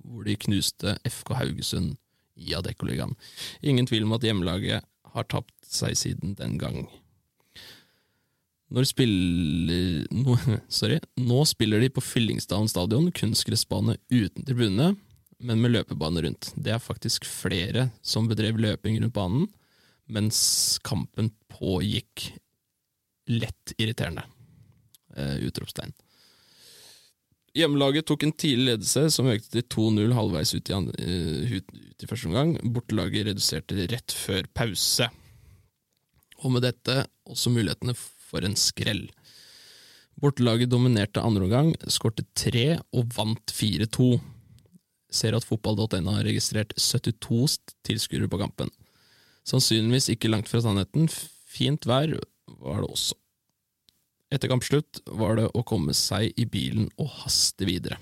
hvor 0.03 0.25
de 0.27 0.36
knuste 0.39 0.97
FK 1.07 1.36
Haugesund 1.38 1.95
i 2.38 2.53
Adeccoligaen. 2.57 3.15
Ingen 3.62 3.88
tvil 3.88 4.07
om 4.07 4.15
at 4.17 4.25
hjemmelaget 4.25 4.86
har 5.13 5.27
tapt 5.31 5.53
seg 5.67 5.97
siden 6.00 6.36
den 6.39 6.57
gang. 6.62 6.86
Når 8.74 8.89
spiller 8.89 10.08
nå, 10.12 10.36
sorry, 10.80 10.99
nå 11.15 11.43
spiller 11.47 11.84
de 11.84 11.91
på 11.93 12.03
Fyllingsdalen 12.03 12.67
stadion, 12.71 13.12
kunstgressbane 13.15 13.95
uten 14.12 14.47
tribune, 14.47 14.95
men 15.39 15.62
med 15.62 15.73
løpebane 15.76 16.23
rundt. 16.26 16.52
Det 16.56 16.73
er 16.73 16.82
faktisk 16.82 17.28
flere 17.30 17.89
som 18.02 18.30
bedrev 18.30 18.58
løping 18.62 18.97
rundt 19.02 19.15
banen, 19.15 19.47
mens 20.08 20.39
kampen 20.88 21.32
pågikk 21.52 22.32
lett 23.28 23.76
irriterende. 23.78 24.23
Eh, 25.17 25.36
utropstegn. 25.47 25.93
Hjemmelaget 27.58 28.06
tok 28.06 28.23
en 28.23 28.36
tidlig 28.38 28.67
ledelse 28.71 29.08
som 29.13 29.30
økte 29.32 29.50
til 29.56 29.65
2-0 29.73 30.13
halvveis 30.13 30.54
ut 30.54 30.69
i, 30.69 30.78
ut, 31.58 31.71
ut 31.73 32.04
i 32.06 32.10
første 32.10 32.30
omgang. 32.30 32.54
Bortelaget 32.62 33.32
reduserte 33.32 33.88
rett 33.89 34.13
før 34.13 34.45
pause. 34.54 35.08
Og 36.45 36.54
med 36.54 36.67
dette 36.67 37.08
også 37.26 37.50
mulighetene 37.56 37.97
for 37.97 38.45
en 38.45 38.58
skrell. 38.60 39.08
Bortelaget 40.21 40.69
dominerte 40.69 41.21
andre 41.21 41.47
omgang, 41.47 41.73
skårte 41.89 42.26
tre 42.38 42.80
og 42.93 43.10
vant 43.17 43.54
4-2. 43.54 44.12
Ser 45.13 45.38
at 45.38 45.46
fotball.no 45.48 46.17
har 46.17 46.26
registrert 46.28 46.74
72 46.76 47.60
tilskuere 47.88 48.28
på 48.32 48.39
kampen. 48.41 48.72
Sannsynligvis 49.48 50.10
ikke 50.12 50.32
langt 50.32 50.50
fra 50.52 50.60
sannheten. 50.63 51.08
Fint 51.48 51.88
vær 51.88 52.17
var 52.60 52.84
det 52.84 52.91
også. 52.91 53.15
Etter 54.34 54.52
kampslutt 54.52 55.00
var 55.15 55.38
det 55.39 55.48
å 55.56 55.63
komme 55.67 55.96
seg 55.96 56.34
i 56.36 56.43
bilen 56.52 56.89
og 57.00 57.08
haste 57.24 57.67
videre. 57.67 57.96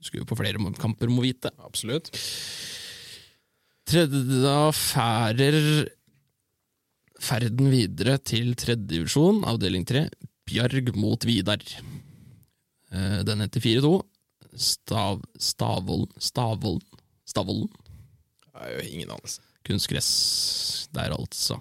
Skulle 0.00 0.28
på 0.28 0.38
flere 0.38 0.60
kamper, 0.78 1.10
må 1.10 1.24
vite. 1.26 1.50
Absolutt. 1.60 2.12
Tredje 3.90 4.62
færer 4.78 5.58
ferden 7.20 7.68
videre 7.72 8.16
til 8.22 8.54
tredje 8.56 8.86
divisjon, 8.94 9.42
avdeling 9.44 9.84
tre, 9.88 10.06
Bjarg 10.48 10.94
mot 10.96 11.26
Vidar. 11.26 11.60
Eh, 12.90 13.20
Den 13.26 13.42
heter 13.44 13.60
4-2. 13.60 13.92
Stav, 14.56 15.22
Stavvollen 15.38 16.10
Stavvollen? 16.18 16.84
Stavvollen? 17.28 17.68
Jeg 18.50 18.56
har 18.58 18.72
jo 18.74 18.86
ingen 18.88 19.12
anelse. 19.14 19.42
Kunstgress 19.66 20.88
der, 20.94 21.14
altså. 21.14 21.60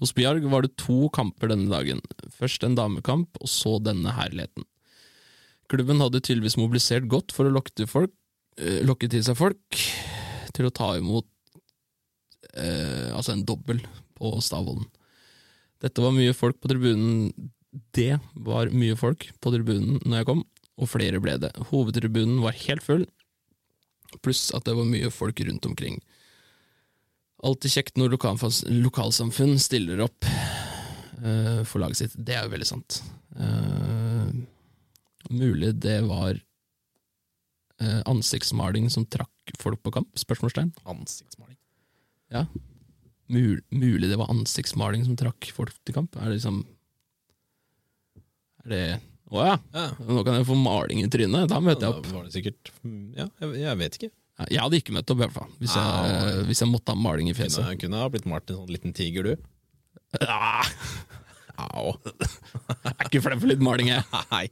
Hos 0.00 0.12
Bjarg 0.16 0.44
var 0.52 0.64
det 0.64 0.76
to 0.80 1.08
kamper 1.14 1.50
denne 1.50 1.70
dagen. 1.72 2.00
Først 2.32 2.64
en 2.64 2.76
damekamp, 2.78 3.40
og 3.40 3.50
så 3.50 3.78
denne 3.82 4.14
herligheten. 4.16 4.66
Klubben 5.70 6.02
hadde 6.02 6.22
tydeligvis 6.22 6.58
mobilisert 6.58 7.08
godt 7.10 7.34
for 7.34 7.46
å 7.46 7.54
lokke 7.54 7.72
til, 7.74 7.88
folk, 7.90 8.12
øh, 8.58 8.80
lokke 8.86 9.10
til 9.10 9.22
seg 9.26 9.38
folk 9.38 9.82
til 10.54 10.66
å 10.66 10.74
ta 10.74 10.92
imot 10.98 11.28
øh, 12.58 13.10
altså 13.14 13.36
en 13.36 13.44
dobbel 13.46 13.82
på 14.18 14.32
Stavvollen. 14.42 14.88
Dette 15.80 16.02
var 16.04 16.12
mye 16.12 16.34
folk 16.36 16.58
på 16.60 16.68
tribunen 16.68 17.30
Det 17.96 18.18
var 18.34 18.68
mye 18.74 18.96
folk 18.98 19.28
på 19.40 19.52
tribunen 19.54 20.00
når 20.04 20.20
jeg 20.20 20.28
kom, 20.28 20.42
og 20.78 20.90
flere 20.90 21.20
ble 21.22 21.36
det. 21.42 21.50
Hovedtribunen 21.70 22.40
var 22.44 22.56
helt 22.66 22.84
full, 22.84 23.06
pluss 24.24 24.48
at 24.56 24.66
det 24.66 24.76
var 24.76 24.88
mye 24.88 25.10
folk 25.14 25.40
rundt 25.46 25.66
omkring. 25.68 26.00
Alltid 27.46 27.72
kjekt 27.72 28.00
når 28.00 28.18
lokalsamfunn 28.18 29.56
stiller 29.62 30.02
opp 30.04 30.26
uh, 30.28 31.62
for 31.64 31.80
laget 31.80 32.02
sitt. 32.02 32.16
Det 32.18 32.36
er 32.36 32.44
jo 32.44 32.52
veldig 32.52 32.68
sant. 32.68 33.00
Uh, 33.36 34.28
mulig 35.30 35.72
det 35.80 36.00
var 36.08 36.34
uh, 37.80 38.00
ansiktsmaling 38.10 38.90
som 38.92 39.08
trakk 39.08 39.54
folk 39.60 39.80
på 39.84 39.94
kamp? 39.94 40.10
Spørsmålstegn. 40.20 40.74
Ansiktsmaling. 40.84 41.56
Ja. 42.30 42.44
Mul 43.30 43.60
mulig 43.70 44.10
det 44.10 44.18
var 44.18 44.30
ansiktsmaling 44.32 45.06
som 45.06 45.16
trakk 45.18 45.52
folk 45.54 45.74
til 45.86 45.96
kamp? 45.96 46.16
Er 46.18 46.28
det 46.28 46.40
liksom 46.40 46.64
Er 48.64 48.74
det 48.74 48.84
Å 49.30 49.44
ja! 49.46 49.56
Ja. 49.76 49.84
Nå 50.08 50.24
kan 50.26 50.38
jeg 50.40 50.46
få 50.48 50.56
maling 50.58 51.02
i 51.04 51.08
trynet. 51.12 51.46
Da 51.52 51.60
møter 51.62 51.86
jeg 51.86 51.94
opp. 51.94 52.06
Da 52.08 52.16
var 52.16 52.24
det 52.26 52.34
sikkert 52.34 52.72
Ja, 53.16 53.28
jeg, 53.42 53.52
jeg 53.62 53.78
vet 53.84 53.98
ikke. 54.00 54.10
Ja, 54.40 54.46
Jeg 54.50 54.62
hadde 54.64 54.80
ikke 54.80 54.94
møtt 54.96 55.12
opp, 55.12 55.20
i 55.20 55.24
hvert 55.26 55.36
fall. 55.36 55.50
Hvis 55.60 55.74
jeg, 55.76 55.84
Ah. 55.84 56.40
hvis 56.48 56.62
jeg 56.64 56.70
måtte 56.72 56.94
ha 56.94 56.98
maling 56.98 57.28
i 57.30 57.34
fjeset. 57.36 57.78
kunne 57.82 58.00
ha 58.00 58.08
blitt 58.10 58.26
malt 58.26 58.50
en 58.50 58.56
sånn 58.62 58.72
liten 58.74 58.94
tiger, 58.96 59.22
du. 59.30 59.36
Ah, 60.26 60.66
Au. 61.60 61.92
jeg 62.84 62.94
er 62.96 63.06
ikke 63.10 63.20
flau 63.22 63.36
for 63.38 63.50
litt 63.52 63.60
maling, 63.62 63.92
jeg. 63.92 64.02
Nei. 64.32 64.46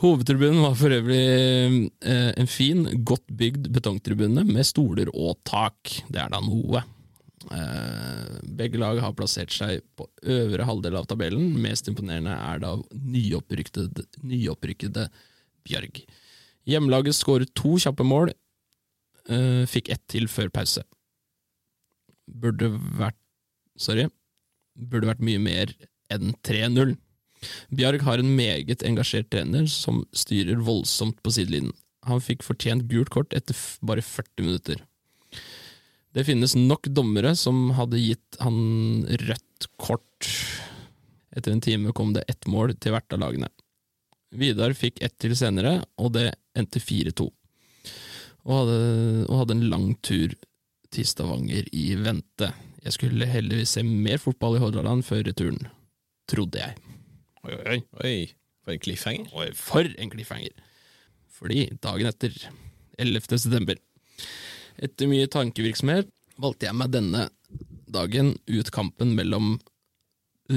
Hovedtribunen 0.00 0.60
var 0.60 0.74
for 0.76 0.92
øvrig 0.92 1.20
eh, 2.04 2.32
en 2.36 2.50
fin, 2.52 2.84
godt 3.08 3.24
bygd 3.32 3.70
betongtribune 3.72 4.44
med 4.44 4.66
stoler 4.68 5.08
og 5.16 5.38
tak. 5.48 5.98
Det 6.12 6.20
er 6.20 6.32
da 6.32 6.40
noe. 6.44 6.82
Eh, 7.54 8.38
begge 8.58 8.80
lag 8.80 8.98
har 9.02 9.14
plassert 9.14 9.52
seg 9.54 9.84
på 9.98 10.08
øvre 10.22 10.66
halvdel 10.66 10.98
av 10.98 11.06
tabellen. 11.10 11.54
Mest 11.62 11.88
imponerende 11.90 12.34
er 12.34 12.62
da 12.62 12.74
nyopprykkede, 12.92 14.06
nyopprykkede 14.26 15.08
Bjørg. 15.66 16.02
Hjemmelaget 16.66 17.14
skåret 17.14 17.52
to 17.54 17.76
kjappe 17.82 18.06
mål, 18.06 18.32
eh, 19.28 19.64
fikk 19.66 19.90
ett 19.90 20.02
til 20.08 20.26
før 20.26 20.50
pause. 20.50 20.82
Burde 22.26 22.70
vært 22.98 23.20
Sorry. 23.76 24.08
Burde 24.74 25.04
vært 25.04 25.20
mye 25.20 25.38
mer 25.38 25.72
enn 26.12 26.34
3-0. 26.42 26.96
Bjarg 27.68 28.04
har 28.06 28.18
en 28.22 28.36
meget 28.36 28.82
engasjert 28.88 29.28
trener 29.30 29.66
som 29.68 30.04
styrer 30.16 30.62
voldsomt 30.64 31.18
på 31.22 31.34
sidelinjen. 31.36 31.74
Han 32.08 32.22
fikk 32.22 32.44
fortjent 32.46 32.86
gult 32.88 33.10
kort 33.10 33.34
etter 33.36 33.56
bare 33.84 34.04
40 34.04 34.46
minutter. 34.46 34.80
Det 36.16 36.24
finnes 36.24 36.54
nok 36.56 36.88
dommere 36.96 37.34
som 37.36 37.74
hadde 37.76 38.00
gitt 38.00 38.38
han 38.40 39.04
rødt 39.04 39.66
kort. 39.76 40.28
Etter 41.36 41.52
en 41.52 41.60
time 41.60 41.92
kom 41.92 42.14
det 42.16 42.22
ett 42.32 42.46
mål 42.48 42.72
til 42.80 42.94
hvert 42.94 43.12
av 43.12 43.20
lagene. 43.20 43.50
Vidar 44.32 44.72
fikk 44.72 45.02
ett 45.04 45.18
til 45.20 45.36
senere, 45.36 45.82
og 46.00 46.14
det 46.16 46.30
endte 46.56 46.80
4-2. 46.80 47.28
Og 48.46 48.72
og 49.26 49.34
hadde 49.42 49.56
en 49.58 49.68
lang 49.68 49.86
tur 50.06 50.32
til 50.94 51.04
Stavanger 51.04 51.68
i 51.76 51.84
vente. 52.00 52.48
Jeg 52.86 52.96
skulle 52.96 53.28
heldigvis 53.28 53.76
se 53.76 53.84
mer 53.84 54.22
fotball 54.22 54.56
i 54.56 54.62
Hordaland 54.62 55.04
før 55.04 55.24
returen, 55.26 55.60
trodde 56.30 56.62
jeg. 56.62 56.78
Oi, 57.44 57.56
oi. 57.58 57.78
Oi, 58.00 58.16
for 58.64 58.72
en 58.72 58.82
cliffhanger. 58.86 59.28
Oi, 59.36 59.50
for 59.58 59.84
en 59.84 60.12
cliffhanger. 60.16 60.64
Fordi 61.36 61.66
dagen 61.84 62.08
etter, 62.08 62.38
11. 63.02 63.36
september, 63.36 63.76
etter 64.82 65.10
mye 65.10 65.28
tankevirksomhet, 65.32 66.10
valgte 66.40 66.68
jeg 66.68 66.76
meg 66.76 66.92
denne 66.92 67.28
dagen 67.86 68.34
ut 68.50 68.70
kampen 68.74 69.14
mellom 69.16 69.56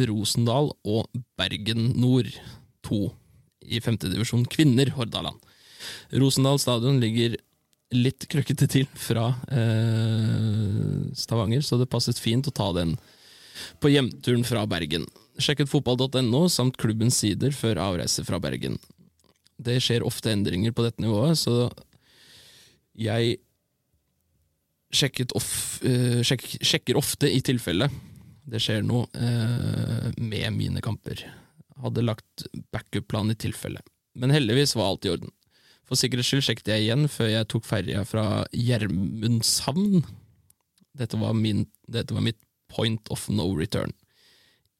Rosendal 0.09 0.71
og 0.85 1.07
Bergen 1.39 1.93
Nord 1.97 2.29
2 2.85 2.99
i 3.69 3.81
femtedivisjon 3.83 4.45
kvinner 4.49 4.91
Hordaland. 4.95 5.37
Rosendal 6.11 6.59
stadion 6.61 6.99
ligger 7.01 7.37
litt 7.95 8.27
krøkkete 8.29 8.67
til 8.69 8.85
fra 8.99 9.31
eh, 9.49 11.09
Stavanger, 11.17 11.63
så 11.65 11.79
det 11.79 11.89
passet 11.89 12.19
fint 12.21 12.47
å 12.49 12.53
ta 12.53 12.69
den 12.75 12.95
på 13.81 13.91
hjemturen 13.91 14.45
fra 14.47 14.65
Bergen. 14.69 15.07
Sjekket 15.41 15.71
fotball.no 15.71 16.45
samt 16.51 16.77
klubbens 16.79 17.17
sider 17.21 17.55
før 17.55 17.81
avreise 17.81 18.25
fra 18.27 18.39
Bergen. 18.41 18.77
Det 19.59 19.79
skjer 19.83 20.05
ofte 20.07 20.31
endringer 20.31 20.75
på 20.75 20.85
dette 20.85 21.03
nivået, 21.03 21.39
så 21.39 21.67
jeg 22.99 23.39
off, 25.35 25.79
uh, 25.85 26.21
sjek, 26.25 26.45
sjekker 26.65 26.97
ofte 26.97 27.29
i 27.29 27.41
tilfelle 27.45 27.89
det 28.49 28.61
skjer 28.63 28.85
noe 28.85 29.05
uh, 29.13 30.09
med 30.17 30.49
mine 30.55 30.81
kamper. 30.83 31.21
Hadde 31.83 32.05
lagt 32.05 32.47
backup-plan 32.73 33.31
i 33.31 33.37
tilfelle. 33.39 33.83
Men 34.19 34.33
heldigvis 34.33 34.75
var 34.77 34.91
alt 34.91 35.05
i 35.05 35.13
orden. 35.13 35.31
For 35.87 35.97
sikkerhets 35.97 36.29
skyld 36.29 36.45
sjekket 36.45 36.73
jeg 36.73 36.87
igjen 36.87 37.07
før 37.09 37.31
jeg 37.31 37.49
tok 37.49 37.65
ferja 37.65 38.03
fra 38.05 38.43
Gjermundshavn. 38.53 40.03
Dette 40.99 41.17
var, 41.21 41.33
min, 41.37 41.65
dette 41.89 42.13
var 42.13 42.25
mitt 42.25 42.39
point 42.69 43.09
of 43.13 43.25
no 43.33 43.47
return. 43.57 43.93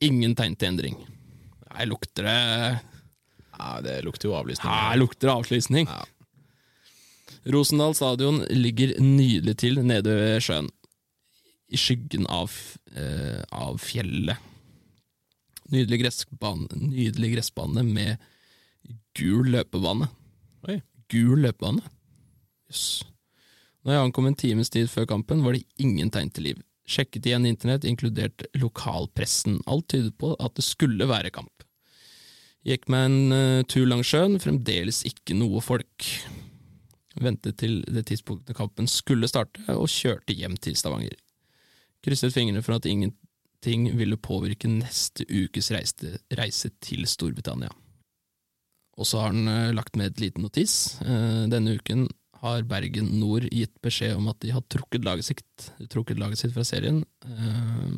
Ingen 0.06 0.36
tegn 0.38 0.58
til 0.60 0.74
endring. 0.74 1.00
Her 1.74 1.89
lukter 1.89 2.26
det 2.26 2.38
Ja, 3.60 3.80
det 3.84 4.00
lukter 4.06 4.30
jo 4.30 4.38
avlysning. 4.38 4.69
Her 4.72 5.00
lukter 5.00 5.30
det 5.30 5.36
avlysning. 5.36 5.89
Ja. 5.89 6.06
Rosendal 7.47 7.95
stadion 7.95 8.41
ligger 8.52 8.97
nydelig 8.99 9.56
til 9.62 9.80
nede 9.86 10.15
ved 10.17 10.43
sjøen. 10.43 10.69
I 11.69 11.78
skyggen 11.78 12.25
av, 12.28 12.52
eh, 12.95 13.43
av 13.54 13.78
fjellet. 13.80 14.38
Nydelig 15.69 16.02
gressbane, 16.02 16.67
nydelig 16.73 17.36
gressbane 17.36 17.84
med 17.86 18.17
gul 19.13 19.52
løpebane. 19.54 20.10
Oi. 20.67 20.82
Gul 21.13 21.45
løpebane? 21.45 21.84
Jøss. 22.69 23.04
Når 23.86 23.93
jeg 23.93 24.06
ankom 24.08 24.28
en 24.28 24.36
times 24.36 24.69
tid 24.69 24.89
før 24.89 25.08
kampen, 25.08 25.43
var 25.45 25.54
det 25.54 25.63
ingen 25.78 26.10
tegn 26.12 26.34
til 26.34 26.49
liv. 26.49 26.60
Sjekket 26.89 27.30
igjen 27.30 27.45
internett, 27.45 27.86
inkludert 27.86 28.43
lokalpressen. 28.58 29.62
Alt 29.69 29.91
tydet 29.93 30.17
på 30.17 30.34
at 30.41 30.56
det 30.58 30.65
skulle 30.65 31.08
være 31.08 31.32
kamp. 31.32 31.54
Gikk 32.65 32.89
meg 32.91 33.06
en 33.08 33.32
uh, 33.32 33.63
tur 33.69 33.86
langs 33.88 34.10
sjøen, 34.10 34.39
fremdeles 34.41 35.06
ikke 35.08 35.38
noe 35.38 35.62
folk. 35.63 36.10
Ventet 37.20 37.58
til 37.60 37.82
det 37.88 38.06
tidspunktet 38.10 38.58
kampen 38.58 38.88
skulle 38.90 39.28
starte, 39.30 39.64
og 39.74 39.90
kjørte 39.92 40.36
hjem 40.36 40.56
til 40.62 40.78
Stavanger. 40.80 41.18
Krysset 42.06 42.34
fingrene 42.36 42.64
for 42.64 42.78
at 42.78 42.88
ingenting 42.88 43.90
ville 44.00 44.20
påvirke 44.20 44.72
neste 44.72 45.26
ukes 45.28 45.72
reise, 45.76 46.16
reise 46.40 46.72
til 46.84 47.04
Storbritannia. 47.10 47.72
Og 49.00 49.08
så 49.08 49.22
har 49.22 49.32
han 49.32 49.48
eh, 49.48 49.76
lagt 49.76 49.96
med 50.00 50.12
et 50.12 50.24
liten 50.26 50.44
notis. 50.44 51.00
Eh, 51.04 51.46
denne 51.52 51.78
uken 51.80 52.08
har 52.44 52.64
Bergen 52.68 53.12
Nord 53.20 53.48
gitt 53.52 53.76
beskjed 53.84 54.16
om 54.16 54.28
at 54.32 54.40
de 54.44 54.52
har 54.56 54.64
trukket 54.72 55.04
laget 55.08 55.28
sitt, 55.28 55.70
trukket 55.92 56.20
laget 56.20 56.40
sitt 56.40 56.56
fra 56.56 56.66
serien, 56.68 57.02
eh, 57.28 57.94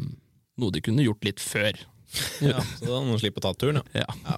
noe 0.62 0.74
de 0.74 0.82
kunne 0.86 1.06
gjort 1.06 1.26
litt 1.28 1.42
før. 1.44 1.74
Ja, 2.44 2.60
så 2.60 2.90
da 2.90 2.98
må 3.00 3.14
man 3.14 3.22
slippe 3.22 3.40
å 3.40 3.46
ta 3.46 3.54
turen, 3.56 3.80
ja. 3.96 4.04
Ja. 4.04 4.36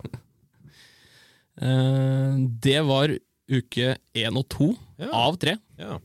Det 2.62 2.80
var 2.86 3.16
uke 3.52 3.98
én 4.16 4.38
og 4.40 4.48
to 4.50 4.70
Ja. 5.02 5.10
av 5.12 5.36
tre 5.42 5.58
ja. 5.80 5.98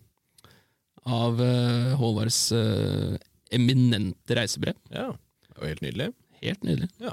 av 1.06 1.38
uh, 1.40 1.94
Håvards 2.00 2.40
uh, 2.52 3.16
eminente 3.54 4.34
reisebrev. 4.36 4.74
ja. 4.90 5.12
Det 5.54 5.62
var 5.64 5.68
helt 5.72 5.82
nydelig. 5.82 6.12
Helt 6.42 6.62
nydelig. 6.62 6.88
Ja. 7.02 7.12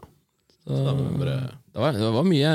Så, 0.66 0.76
vi 0.98 1.18
bare- 1.18 1.58
det, 1.74 1.80
var, 1.82 1.94
det 1.98 2.12
var 2.14 2.24
mye 2.28 2.52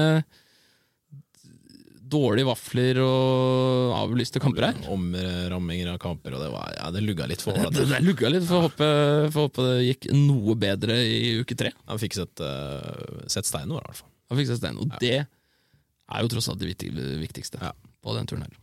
dårlige 2.10 2.46
vafler 2.48 2.98
og 3.04 3.92
avlyste 3.94 4.40
kamper 4.42 4.66
her. 4.68 4.78
Omramminger 4.90 5.92
av 5.92 5.98
kamper, 6.02 6.34
og 6.34 6.42
det, 6.42 6.48
var, 6.50 6.72
ja, 6.74 6.88
det 6.94 7.02
lugga 7.06 7.26
litt 7.30 7.42
for 7.44 7.54
Det, 7.54 7.84
det 7.90 8.00
lugga 8.02 8.30
litt, 8.32 8.46
får 8.48 8.64
håpe, 8.66 8.88
håpe 9.36 9.66
det 9.68 9.76
gikk 9.86 10.08
noe 10.16 10.56
bedre 10.58 10.96
i 11.06 11.36
uke 11.42 11.54
tre. 11.58 11.70
Han 11.90 12.00
fikk 12.02 12.18
sett, 12.18 12.42
uh, 12.42 13.26
sett 13.30 13.46
steinen 13.46 13.74
vår, 13.76 13.84
i 13.84 13.90
hvert 13.92 14.00
fall. 14.02 14.10
Han 14.30 14.40
fikk 14.40 14.50
sett 14.50 14.62
steinen, 14.62 14.82
og 14.82 14.96
det 15.02 15.20
er 16.10 16.22
jo 16.24 16.28
tross 16.34 16.48
alt 16.50 16.58
det 16.60 16.74
viktigste 17.20 17.60
Ja. 17.62 17.72
på 18.02 18.14
den 18.16 18.26
turen 18.26 18.42
her. 18.42 18.54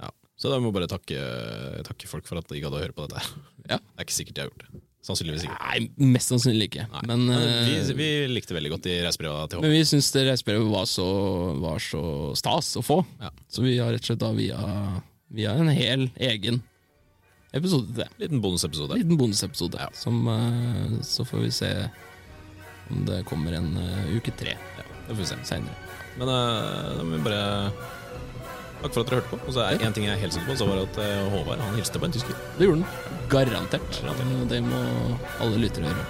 Ja. 0.00 0.10
Så 0.36 0.50
da 0.50 0.58
må 0.60 0.70
jeg 0.72 0.74
bare 0.80 0.88
takke, 0.90 1.20
takke 1.86 2.08
folk 2.10 2.26
for 2.26 2.38
at 2.38 2.48
de 2.48 2.60
gadd 2.60 2.72
å 2.74 2.80
høre 2.82 2.92
på 2.96 3.06
dette. 3.08 3.18
her. 3.20 3.30
Ja. 3.70 3.78
Det 3.78 3.98
er 4.00 4.04
ikke 4.04 4.18
sikkert 4.18 4.34
de 4.34 4.40
har 4.44 4.50
gjort 4.50 4.64
det. 4.66 4.82
Sannsynligvis 5.04 5.42
ikke. 5.44 5.56
Nei, 5.60 6.08
mest 6.14 6.30
sannsynlig 6.32 6.66
ikke. 6.70 6.86
Men, 7.06 7.26
Men 7.28 7.40
vi, 7.66 7.74
eh, 7.76 7.92
vi 7.96 8.06
likte 8.32 8.54
veldig 8.56 8.70
godt 8.72 8.86
de 8.86 8.94
reisebreva 9.04 9.42
til 9.52 9.60
Men 9.60 9.70
vi 9.74 9.82
syns 9.84 10.08
reisebrevet 10.16 10.70
var 10.72 10.86
så, 10.88 11.04
var 11.60 11.76
så 11.78 12.32
stas 12.34 12.70
å 12.80 12.82
få, 12.82 13.04
Ja. 13.20 13.28
så 13.48 13.60
vi 13.62 13.76
har 13.78 13.92
rett 13.92 14.00
og 14.00 14.08
slett 14.16 14.22
da 14.24 14.32
via, 14.32 15.02
via 15.30 15.52
en 15.60 15.68
hel 15.68 16.08
egen 16.16 16.62
episode 17.52 17.86
til 17.92 18.00
det. 18.00 18.08
Liten 18.18 18.40
bonusepisode. 18.40 18.96
Liten 18.96 19.16
bonusepisode. 19.20 19.88
Som, 19.94 20.26
eh, 20.26 20.98
så 21.04 21.24
får 21.28 21.40
vi 21.44 21.50
se 21.50 21.90
om 22.90 23.04
det 23.04 23.24
kommer 23.28 23.52
en 23.60 23.76
eh, 23.76 24.16
uke 24.16 24.32
tre 24.36 24.56
Ja, 24.56 24.82
det 25.06 25.16
får 25.16 25.20
vi 25.20 25.24
se. 25.26 25.36
seinere. 25.44 25.83
Men 26.18 26.30
uh, 26.30 26.94
da 26.98 27.02
må 27.02 27.16
vi 27.16 27.24
bare 27.26 27.44
Takk 28.84 28.92
for 28.92 29.00
at 29.00 29.08
dere 29.08 29.20
hørte 29.22 29.30
på. 29.30 29.38
Og 29.48 29.54
så 29.56 29.62
er 29.64 29.80
en 29.80 29.94
ting 29.96 30.04
jeg 30.04 30.12
er 30.12 30.20
helt 30.20 30.34
sikker 30.34 30.50
på, 30.50 30.58
så 30.60 30.66
var 30.68 30.82
at 30.82 30.98
eh, 31.00 31.22
Håvard 31.32 31.62
han 31.62 31.78
hilste 31.78 31.96
på 31.96 32.04
en 32.04 32.12
tysker. 32.12 32.36
Det 32.58 32.66
gjorde 32.66 32.82
den. 32.82 33.14
Garantert. 33.32 33.96
Garantert. 34.04 34.44
Det 34.50 34.60
må 34.66 34.82
alle 35.40 35.62
lyttere 35.62 35.88
gjøre. 35.88 36.04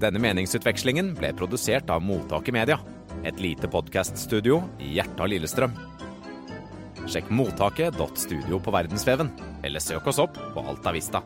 Denne 0.00 0.20
meningsutvekslingen 0.24 1.12
ble 1.16 1.30
produsert 1.36 1.92
av 1.92 2.02
Mottaket 2.04 2.56
Media, 2.56 2.80
et 3.28 3.38
lite 3.40 3.68
podkaststudio 3.72 4.62
i 4.80 4.96
hjertet 4.96 5.20
av 5.20 5.30
Lillestrøm. 5.32 5.76
Sjekk 7.04 7.28
mottaket.studio 7.28 8.60
på 8.64 8.72
verdensveven, 8.72 9.32
eller 9.64 9.84
søk 9.84 10.08
oss 10.08 10.20
opp 10.24 10.40
på 10.56 10.64
Alta 10.64 10.92
Vista. 10.96 11.22